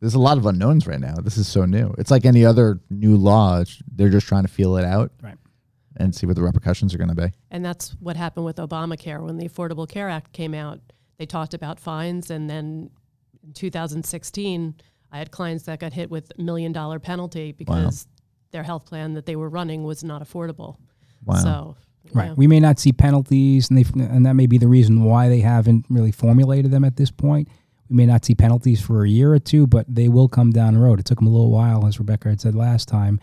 There's 0.01 0.13
a 0.15 0.19
lot 0.19 0.37
of 0.37 0.45
unknowns 0.45 0.87
right 0.87 0.99
now. 0.99 1.15
This 1.21 1.37
is 1.37 1.47
so 1.47 1.63
new. 1.65 1.93
It's 1.97 2.11
like 2.11 2.25
any 2.25 2.43
other 2.43 2.79
new 2.89 3.15
law. 3.15 3.63
They're 3.95 4.09
just 4.09 4.27
trying 4.27 4.43
to 4.43 4.49
feel 4.49 4.75
it 4.77 4.83
out 4.83 5.11
Right. 5.21 5.37
and 5.95 6.13
see 6.15 6.25
what 6.25 6.35
the 6.35 6.41
repercussions 6.41 6.93
are 6.93 6.97
going 6.97 7.09
to 7.09 7.15
be. 7.15 7.31
And 7.51 7.63
that's 7.63 7.91
what 7.99 8.15
happened 8.17 8.45
with 8.45 8.57
Obamacare. 8.57 9.21
When 9.23 9.37
the 9.37 9.47
Affordable 9.47 9.87
Care 9.87 10.09
Act 10.09 10.33
came 10.33 10.53
out, 10.53 10.79
they 11.17 11.25
talked 11.27 11.53
about 11.53 11.79
fines. 11.79 12.31
And 12.31 12.49
then 12.49 12.89
in 13.43 13.53
2016, 13.53 14.75
I 15.11 15.17
had 15.17 15.31
clients 15.31 15.63
that 15.65 15.79
got 15.79 15.93
hit 15.93 16.09
with 16.09 16.31
a 16.37 16.41
million 16.41 16.71
dollar 16.71 16.99
penalty 16.99 17.51
because 17.51 18.07
their 18.51 18.63
health 18.63 18.85
plan 18.85 19.13
that 19.13 19.25
they 19.25 19.35
were 19.35 19.49
running 19.49 19.83
was 19.83 20.03
not 20.03 20.21
affordable. 20.23 20.77
Wow. 21.25 21.35
So, 21.35 21.75
Right. 22.13 22.27
yeah. 22.27 22.33
We 22.33 22.47
may 22.47 22.59
not 22.59 22.79
see 22.79 22.91
penalties, 22.91 23.69
and 23.69 23.77
they 23.77 23.85
and 24.03 24.25
that 24.25 24.33
may 24.33 24.47
be 24.47 24.57
the 24.57 24.67
reason 24.67 25.03
why 25.03 25.29
they 25.29 25.39
haven't 25.41 25.85
really 25.89 26.11
formulated 26.11 26.71
them 26.71 26.83
at 26.83 26.95
this 26.97 27.11
point. 27.11 27.47
We 27.89 27.95
may 27.97 28.05
not 28.05 28.25
see 28.25 28.35
penalties 28.35 28.81
for 28.81 29.03
a 29.03 29.09
year 29.09 29.33
or 29.33 29.39
two, 29.39 29.67
but 29.67 29.85
they 29.87 30.07
will 30.09 30.27
come 30.27 30.51
down 30.51 30.73
the 30.73 30.79
road. 30.79 30.99
It 30.99 31.05
took 31.05 31.19
them 31.19 31.27
a 31.27 31.31
little 31.31 31.51
while, 31.51 31.85
as 31.85 31.99
Rebecca 31.99 32.29
had 32.29 32.41
said 32.41 32.55
last 32.55 32.87
time, 32.87 33.19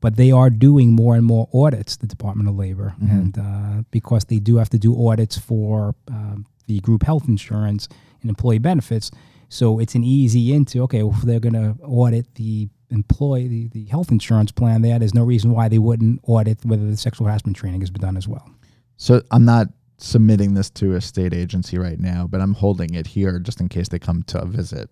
but 0.00 0.16
they 0.16 0.30
are 0.32 0.50
doing 0.50 0.92
more 0.92 1.14
and 1.14 1.24
more 1.24 1.48
audits. 1.54 1.96
The 1.96 2.06
Department 2.06 2.48
of 2.48 2.56
Labor, 2.56 2.94
and 3.00 3.38
uh, 3.38 3.82
because 3.90 4.24
they 4.26 4.38
do 4.38 4.56
have 4.56 4.68
to 4.70 4.78
do 4.78 4.94
audits 5.08 5.38
for 5.38 5.94
um, 6.08 6.46
the 6.66 6.80
group 6.80 7.04
health 7.04 7.26
insurance 7.26 7.88
and 8.20 8.28
employee 8.28 8.58
benefits, 8.58 9.10
so 9.50 9.78
it's 9.78 9.94
an 9.94 10.02
easy 10.04 10.54
into 10.54 10.80
okay. 10.84 11.02
Well, 11.02 11.14
if 11.18 11.22
they're 11.22 11.40
going 11.40 11.52
to 11.52 11.76
audit 11.84 12.34
the 12.36 12.70
employee 12.90 13.46
the, 13.48 13.68
the 13.68 13.84
health 13.84 14.10
insurance 14.10 14.50
plan 14.50 14.82
there 14.82 14.98
there's 14.98 15.14
no 15.14 15.22
reason 15.22 15.52
why 15.52 15.68
they 15.68 15.78
wouldn't 15.78 16.18
audit 16.24 16.64
whether 16.64 16.84
the 16.90 16.96
sexual 16.96 17.26
harassment 17.28 17.56
training 17.56 17.80
has 17.80 17.88
been 17.90 18.00
done 18.02 18.16
as 18.16 18.26
well 18.26 18.50
So 18.96 19.22
I'm 19.30 19.44
not 19.44 19.68
submitting 19.98 20.54
this 20.54 20.70
to 20.70 20.94
a 20.94 21.00
state 21.00 21.32
agency 21.34 21.78
right 21.78 22.00
now, 22.00 22.26
but 22.26 22.40
I'm 22.40 22.54
holding 22.54 22.94
it 22.94 23.06
here 23.06 23.38
just 23.38 23.60
in 23.60 23.68
case 23.68 23.88
they 23.88 23.98
come 23.98 24.22
to 24.24 24.40
a 24.40 24.46
visit. 24.46 24.88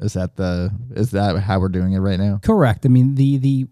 Is 0.00 0.12
that 0.14 0.36
the 0.36 0.72
is 0.96 1.12
that 1.12 1.38
how 1.38 1.58
we're 1.60 1.68
doing 1.70 1.92
it 1.94 2.00
right 2.00 2.18
now? 2.18 2.38
correct 2.42 2.84
i 2.84 2.88
mean 2.88 3.14
the 3.14 3.38
the 3.38 3.66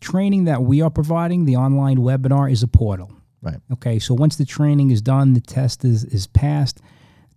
training 0.00 0.44
that 0.44 0.62
we 0.62 0.82
are 0.82 0.90
providing 0.90 1.44
the 1.44 1.56
online 1.56 1.98
webinar 1.98 2.50
is 2.50 2.62
a 2.62 2.68
portal 2.68 3.10
Right. 3.42 3.60
okay 3.74 3.98
so 3.98 4.14
once 4.14 4.36
the 4.36 4.46
training 4.46 4.90
is 4.90 5.02
done 5.02 5.34
the 5.34 5.40
test 5.40 5.84
is 5.84 6.02
is 6.04 6.26
passed 6.26 6.80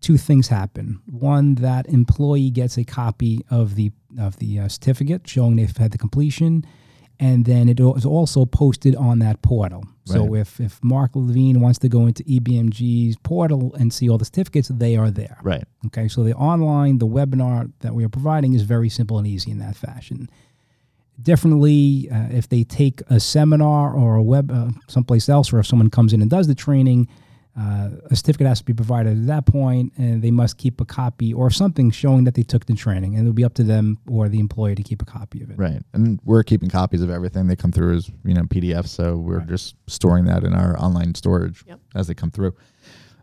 two 0.01 0.17
things 0.17 0.47
happen 0.47 1.01
one 1.05 1.55
that 1.55 1.87
employee 1.87 2.49
gets 2.49 2.77
a 2.77 2.83
copy 2.83 3.43
of 3.49 3.75
the 3.75 3.91
of 4.19 4.37
the 4.37 4.59
uh, 4.59 4.67
certificate 4.67 5.27
showing 5.27 5.55
they've 5.55 5.75
had 5.77 5.91
the 5.91 5.97
completion 5.97 6.63
and 7.19 7.45
then 7.45 7.67
it 7.67 7.79
is 7.79 8.05
also 8.05 8.45
posted 8.45 8.95
on 8.95 9.19
that 9.19 9.41
portal 9.41 9.83
so 10.05 10.35
if 10.35 10.59
if 10.59 10.81
mark 10.83 11.11
levine 11.15 11.59
wants 11.59 11.79
to 11.79 11.89
go 11.89 12.05
into 12.05 12.23
ebmg's 12.23 13.17
portal 13.23 13.73
and 13.79 13.91
see 13.91 14.07
all 14.09 14.17
the 14.17 14.25
certificates 14.25 14.67
they 14.69 14.95
are 14.95 15.09
there 15.11 15.37
Right. 15.43 15.65
Okay, 15.87 16.07
so 16.07 16.23
the 16.23 16.33
online, 16.33 16.97
the 16.99 17.07
webinar 17.07 17.71
that 17.79 17.93
we 17.93 18.03
are 18.03 18.09
providing 18.09 18.53
is 18.53 18.63
very 18.63 18.89
simple 18.89 19.17
and 19.17 19.27
easy 19.27 19.51
in 19.51 19.59
that 19.59 19.75
fashion. 19.75 20.29
Definitely, 21.21 22.09
uh, 22.11 22.27
if 22.29 22.47
they 22.47 22.63
take 22.63 23.01
a 23.09 23.19
seminar 23.19 23.91
or 23.93 24.15
a 24.15 24.23
web 24.23 24.51
uh, 24.51 24.69
someplace 24.87 25.27
else, 25.29 25.51
or 25.51 25.59
if 25.59 25.65
someone 25.65 25.89
comes 25.89 26.13
in 26.13 26.21
and 26.21 26.29
does 26.29 26.47
the 26.47 26.55
training, 26.55 27.07
uh, 27.59 27.89
a 28.11 28.15
certificate 28.15 28.45
has 28.47 28.59
to 28.59 28.65
be 28.65 28.73
provided 28.73 29.17
at 29.17 29.27
that 29.27 29.45
point, 29.47 29.91
and 29.97 30.21
they 30.21 30.29
must 30.31 30.57
keep 30.57 30.79
a 30.79 30.85
copy 30.85 31.33
or 31.33 31.49
something 31.49 31.89
showing 31.89 32.23
that 32.25 32.35
they 32.35 32.43
took 32.43 32.65
the 32.67 32.75
training, 32.75 33.15
and 33.15 33.21
it'll 33.23 33.33
be 33.33 33.43
up 33.43 33.55
to 33.55 33.63
them 33.63 33.97
or 34.07 34.29
the 34.29 34.39
employer 34.39 34.75
to 34.75 34.83
keep 34.83 35.01
a 35.01 35.05
copy 35.05 35.41
of 35.41 35.49
it. 35.49 35.57
Right. 35.57 35.81
And 35.93 36.19
we're 36.23 36.43
keeping 36.43 36.69
copies 36.69 37.01
of 37.01 37.09
everything. 37.09 37.47
They 37.47 37.55
come 37.55 37.71
through 37.71 37.95
as, 37.95 38.11
you 38.23 38.33
know, 38.35 38.43
PDF. 38.43 38.87
So 38.87 39.17
we're 39.17 39.41
just 39.41 39.75
storing 39.87 40.25
that 40.25 40.43
in 40.43 40.53
our 40.53 40.77
online 40.79 41.15
storage 41.15 41.63
Yep. 41.67 41.79
as 41.95 42.07
they 42.07 42.13
come 42.13 42.29
through. 42.29 42.53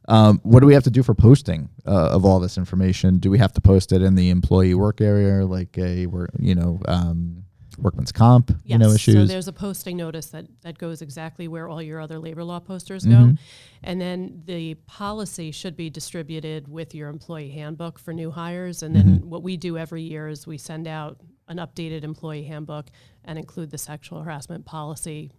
Um, 0.08 0.40
what 0.42 0.60
do 0.60 0.66
we 0.66 0.74
have 0.74 0.82
to 0.84 0.90
do 0.90 1.02
for 1.02 1.14
posting 1.14 1.70
uh, 1.86 2.10
of 2.10 2.24
all 2.24 2.40
this 2.40 2.58
information? 2.58 3.18
Do 3.18 3.30
we 3.30 3.38
have 3.38 3.52
to 3.54 3.60
post 3.60 3.92
it 3.92 4.02
in 4.02 4.16
the 4.16 4.30
employee 4.30 4.74
work 4.74 5.00
area, 5.00 5.46
like 5.46 5.78
a, 5.78 6.06
work, 6.06 6.30
you 6.38 6.54
know, 6.54 6.80
um, 6.86 7.44
workman's 7.78 8.12
comp, 8.12 8.50
you 8.50 8.56
Yes. 8.64 8.80
know, 8.80 8.88
So 8.88 8.94
issues? 8.94 9.28
there's 9.28 9.48
a 9.48 9.52
posting 9.52 9.96
notice 9.96 10.26
that, 10.26 10.46
that 10.62 10.78
goes 10.78 11.02
exactly 11.02 11.48
where 11.48 11.68
all 11.68 11.82
your 11.82 12.00
other 12.00 12.18
labor 12.18 12.44
law 12.44 12.60
posters 12.60 13.04
Mm-hmm. 13.04 13.30
go. 13.32 13.36
And 13.82 14.00
then 14.00 14.42
the 14.46 14.74
policy 14.86 15.50
should 15.50 15.76
be 15.76 15.90
distributed 15.90 16.68
with 16.68 16.94
your 16.94 17.08
employee 17.08 17.50
handbook 17.50 17.98
for 17.98 18.12
new 18.12 18.30
hires. 18.30 18.82
And 18.82 18.94
then 18.94 19.06
Mm-hmm. 19.18 19.28
what 19.30 19.42
we 19.42 19.56
do 19.56 19.76
every 19.78 20.02
year 20.02 20.28
is 20.28 20.46
we 20.46 20.58
send 20.58 20.86
out 20.86 21.20
an 21.48 21.58
updated 21.58 22.04
employee 22.04 22.44
handbook 22.44 22.86
and 23.24 23.38
include 23.38 23.70
the 23.70 23.78
sexual 23.78 24.22
harassment 24.22 24.64
policy 24.64 25.30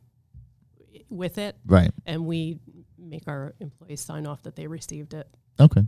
with 1.10 1.38
it. 1.38 1.56
right. 1.66 1.92
And 2.06 2.26
we 2.26 2.60
make 2.98 3.28
our 3.28 3.54
employees 3.60 4.02
sign 4.02 4.26
off 4.26 4.44
that 4.44 4.56
they 4.56 4.68
received 4.68 5.14
it. 5.14 5.28
Okay. 5.60 5.82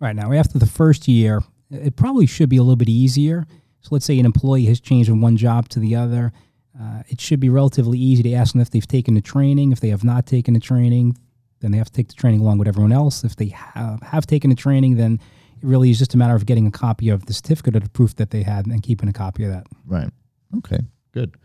Right 0.00 0.14
now, 0.14 0.32
after 0.32 0.58
the 0.58 0.66
first 0.66 1.08
year, 1.08 1.42
it 1.70 1.96
probably 1.96 2.26
should 2.26 2.48
be 2.48 2.56
a 2.56 2.62
little 2.62 2.76
bit 2.76 2.88
easier. 2.88 3.46
So 3.86 3.94
let's 3.94 4.04
say 4.04 4.18
an 4.18 4.26
employee 4.26 4.64
has 4.64 4.80
changed 4.80 5.08
from 5.08 5.20
one 5.20 5.36
job 5.36 5.68
to 5.68 5.78
the 5.78 5.94
other. 5.94 6.32
Uh, 6.76 7.04
it 7.06 7.20
should 7.20 7.38
be 7.38 7.48
relatively 7.48 8.00
easy 8.00 8.20
to 8.24 8.32
ask 8.32 8.52
them 8.52 8.60
if 8.60 8.68
they've 8.68 8.84
taken 8.84 9.14
the 9.14 9.20
training. 9.20 9.70
If 9.70 9.78
they 9.78 9.90
have 9.90 10.02
not 10.02 10.26
taken 10.26 10.54
the 10.54 10.60
training, 10.60 11.16
then 11.60 11.70
they 11.70 11.78
have 11.78 11.86
to 11.86 11.92
take 11.92 12.08
the 12.08 12.14
training 12.14 12.40
along 12.40 12.58
with 12.58 12.66
everyone 12.66 12.90
else. 12.90 13.22
If 13.22 13.36
they 13.36 13.46
have, 13.46 14.02
have 14.02 14.26
taken 14.26 14.50
the 14.50 14.56
training, 14.56 14.96
then 14.96 15.20
it 15.62 15.64
really 15.64 15.90
is 15.90 16.00
just 16.00 16.14
a 16.14 16.16
matter 16.16 16.34
of 16.34 16.46
getting 16.46 16.66
a 16.66 16.72
copy 16.72 17.10
of 17.10 17.26
the 17.26 17.32
certificate 17.32 17.76
or 17.76 17.78
the 17.78 17.88
proof 17.88 18.16
that 18.16 18.30
they 18.30 18.42
had 18.42 18.66
and 18.66 18.82
keeping 18.82 19.08
a 19.08 19.12
copy 19.12 19.44
of 19.44 19.52
that. 19.52 19.68
Right. 19.86 20.10
Okay. 20.56 20.80
Good. 21.12 21.36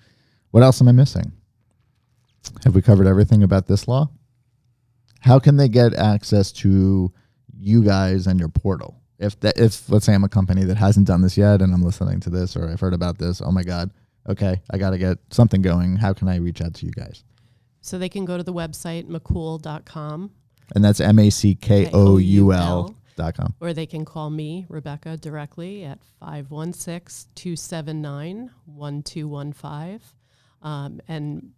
What 0.50 0.64
else 0.64 0.82
am 0.82 0.88
I 0.88 0.94
missing? 0.94 1.34
Have 2.64 2.74
we 2.74 2.82
covered 2.82 3.06
everything 3.06 3.44
about 3.44 3.68
this 3.68 3.88
law? 3.88 4.10
How 5.20 5.38
can 5.38 5.58
they 5.58 5.70
get 5.70 5.94
access 5.94 6.52
to 6.54 7.14
you 7.56 7.84
guys 7.84 8.26
and 8.26 8.40
your 8.40 8.50
portal? 8.50 9.00
If 9.22 9.40
that, 9.42 9.58
if 9.58 9.90
let's 9.90 10.06
say 10.06 10.14
I'm 10.14 10.24
a 10.24 10.30
company 10.30 10.64
that 10.66 10.78
hasn't 10.78 11.08
done 11.08 11.22
this 11.22 11.38
yet 11.38 11.62
and 11.62 11.74
I'm 11.74 11.84
listening 11.84 12.20
to 12.22 12.30
this 12.30 12.56
or 12.58 12.68
I've 12.70 12.80
heard 12.80 12.94
about 12.94 13.18
this, 13.20 13.42
oh 13.42 13.52
my 13.52 13.64
god, 13.64 13.92
okay, 14.28 14.62
I 14.72 14.78
got 14.78 14.90
to 14.92 14.98
get 14.98 15.20
something 15.30 15.62
going. 15.62 15.96
How 15.98 16.12
can 16.14 16.28
I 16.28 16.38
reach 16.38 16.62
out 16.62 16.74
to 16.76 16.86
you 16.86 16.92
guys? 16.92 17.24
So 17.82 17.98
they 17.98 18.10
can 18.10 18.26
go 18.26 18.36
to 18.38 18.44
the 18.44 18.54
website, 18.54 19.08
mackoul.com, 19.08 20.32
And 20.76 20.84
that's 20.84 21.00
M 21.00 21.20
A 21.20 21.30
C 21.30 21.56
K 21.56 21.90
O 21.94 22.18
U 22.18 22.54
L 22.54 22.96
dot 23.16 23.36
com. 23.36 23.54
or 23.60 23.74
they 23.74 23.86
can 23.86 24.06
call 24.06 24.30
me, 24.30 24.66
Rebecca, 24.70 25.18
directly 25.18 25.84
at 25.84 26.00
516 26.20 27.30
279 27.36 28.50
1215. 28.66 30.00
Um, 30.64 31.02
And 31.08 31.52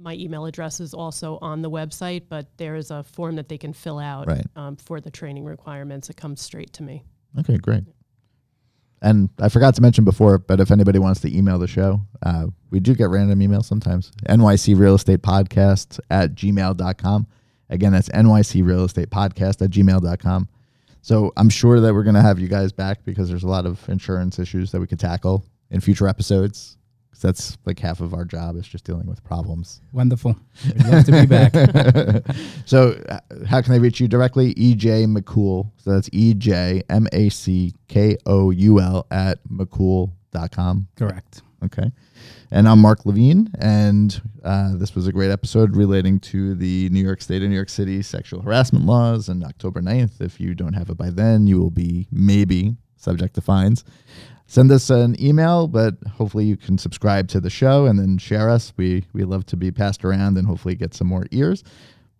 my 0.00 0.14
email 0.14 0.46
address 0.46 0.80
is 0.80 0.94
also 0.94 1.38
on 1.42 1.60
the 1.62 1.70
website, 1.70 2.22
but 2.28 2.46
there 2.56 2.74
is 2.74 2.90
a 2.90 3.02
form 3.02 3.36
that 3.36 3.48
they 3.48 3.58
can 3.58 3.72
fill 3.72 3.98
out 3.98 4.26
Right. 4.26 4.46
um, 4.56 4.76
for 4.76 5.00
the 5.00 5.10
training 5.10 5.44
requirements. 5.44 6.08
It 6.08 6.16
comes 6.16 6.40
straight 6.40 6.72
to 6.74 6.82
me. 6.82 7.04
Okay, 7.38 7.58
great. 7.58 7.84
And 9.02 9.30
I 9.38 9.48
forgot 9.48 9.74
to 9.76 9.82
mention 9.82 10.04
before, 10.04 10.38
but 10.38 10.60
if 10.60 10.70
anybody 10.70 10.98
wants 10.98 11.20
to 11.20 11.34
email 11.36 11.58
the 11.58 11.66
show, 11.66 12.02
uh, 12.22 12.46
we 12.70 12.80
do 12.80 12.94
get 12.94 13.08
random 13.08 13.38
emails 13.40 13.64
sometimes. 13.64 14.12
NYC 14.28 14.78
Real 14.78 14.94
Estate 14.94 15.22
Podcast 15.22 16.00
at 16.10 16.34
gmail.com. 16.34 17.26
Again, 17.70 17.92
that's 17.92 18.08
NYC 18.10 18.64
Real 18.64 18.84
Estate 18.84 19.08
Podcast 19.10 19.62
at 19.62 19.70
gmail.com. 19.70 20.48
So 21.02 21.32
I'm 21.38 21.48
sure 21.48 21.80
that 21.80 21.94
we're 21.94 22.02
going 22.02 22.14
to 22.16 22.20
have 22.20 22.38
you 22.38 22.48
guys 22.48 22.72
back 22.72 23.04
because 23.04 23.28
there's 23.30 23.44
a 23.44 23.48
lot 23.48 23.64
of 23.64 23.88
insurance 23.88 24.38
issues 24.38 24.70
that 24.72 24.80
we 24.80 24.86
could 24.86 25.00
tackle 25.00 25.44
in 25.70 25.80
future 25.80 26.06
episodes. 26.06 26.76
That's 27.20 27.58
like 27.66 27.78
half 27.78 28.00
of 28.00 28.14
our 28.14 28.24
job 28.24 28.56
is 28.56 28.66
just 28.66 28.84
dealing 28.84 29.06
with 29.06 29.22
problems. 29.24 29.80
Wonderful. 29.92 30.36
We'd 30.64 30.86
love 30.86 31.04
to 31.04 31.12
be 31.12 31.26
back. 31.26 31.54
So, 32.66 33.00
uh, 33.08 33.18
how 33.46 33.60
can 33.62 33.72
they 33.72 33.78
reach 33.78 34.00
you 34.00 34.06
directly? 34.06 34.54
EJ 34.54 35.06
Mackoul. 35.06 35.70
So 35.78 35.90
that's 35.92 36.08
E 36.12 36.34
J 36.34 36.82
M 36.88 37.08
A 37.12 37.28
C 37.28 37.74
K 37.88 38.16
O 38.26 38.50
U 38.50 38.80
L 38.80 39.06
at 39.10 39.38
Mackoul.com. 39.48 40.86
Correct. 40.96 41.42
Okay. 41.64 41.90
And 42.52 42.68
I'm 42.68 42.80
Mark 42.80 43.06
Levine, 43.06 43.50
and 43.60 44.20
uh, 44.42 44.76
this 44.76 44.94
was 44.94 45.06
a 45.06 45.12
great 45.12 45.30
episode 45.30 45.76
relating 45.76 46.18
to 46.20 46.54
the 46.54 46.88
New 46.90 47.00
York 47.00 47.22
State 47.22 47.42
and 47.42 47.50
New 47.50 47.56
York 47.56 47.68
City 47.68 48.02
sexual 48.02 48.42
harassment 48.42 48.86
laws. 48.86 49.28
And 49.28 49.44
October 49.44 49.80
9th, 49.80 50.20
if 50.20 50.40
you 50.40 50.54
don't 50.54 50.72
have 50.72 50.90
it 50.90 50.96
by 50.96 51.10
then, 51.10 51.46
you 51.46 51.60
will 51.60 51.70
be 51.70 52.08
maybe 52.10 52.76
subject 52.96 53.34
to 53.34 53.40
fines. 53.40 53.84
Send 54.50 54.72
us 54.72 54.90
an 54.90 55.20
email, 55.22 55.68
but 55.68 55.94
hopefully 56.16 56.44
you 56.44 56.56
can 56.56 56.76
subscribe 56.76 57.28
to 57.28 57.40
the 57.40 57.50
show 57.50 57.86
and 57.86 57.98
then 57.98 58.18
share 58.18 58.50
us. 58.50 58.72
We 58.76 59.06
we 59.12 59.24
love 59.24 59.46
to 59.46 59.56
be 59.56 59.70
passed 59.70 60.04
around 60.04 60.36
and 60.36 60.46
hopefully 60.46 60.74
get 60.74 60.92
some 60.92 61.06
more 61.06 61.26
ears. 61.30 61.62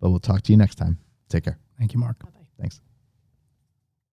But 0.00 0.10
we'll 0.10 0.20
talk 0.20 0.42
to 0.42 0.52
you 0.52 0.56
next 0.56 0.76
time. 0.76 0.98
Take 1.28 1.44
care. 1.44 1.58
Thank 1.78 1.92
you, 1.92 2.00
Mark. 2.00 2.18
Bye-bye. 2.20 2.46
Thanks. 2.58 2.80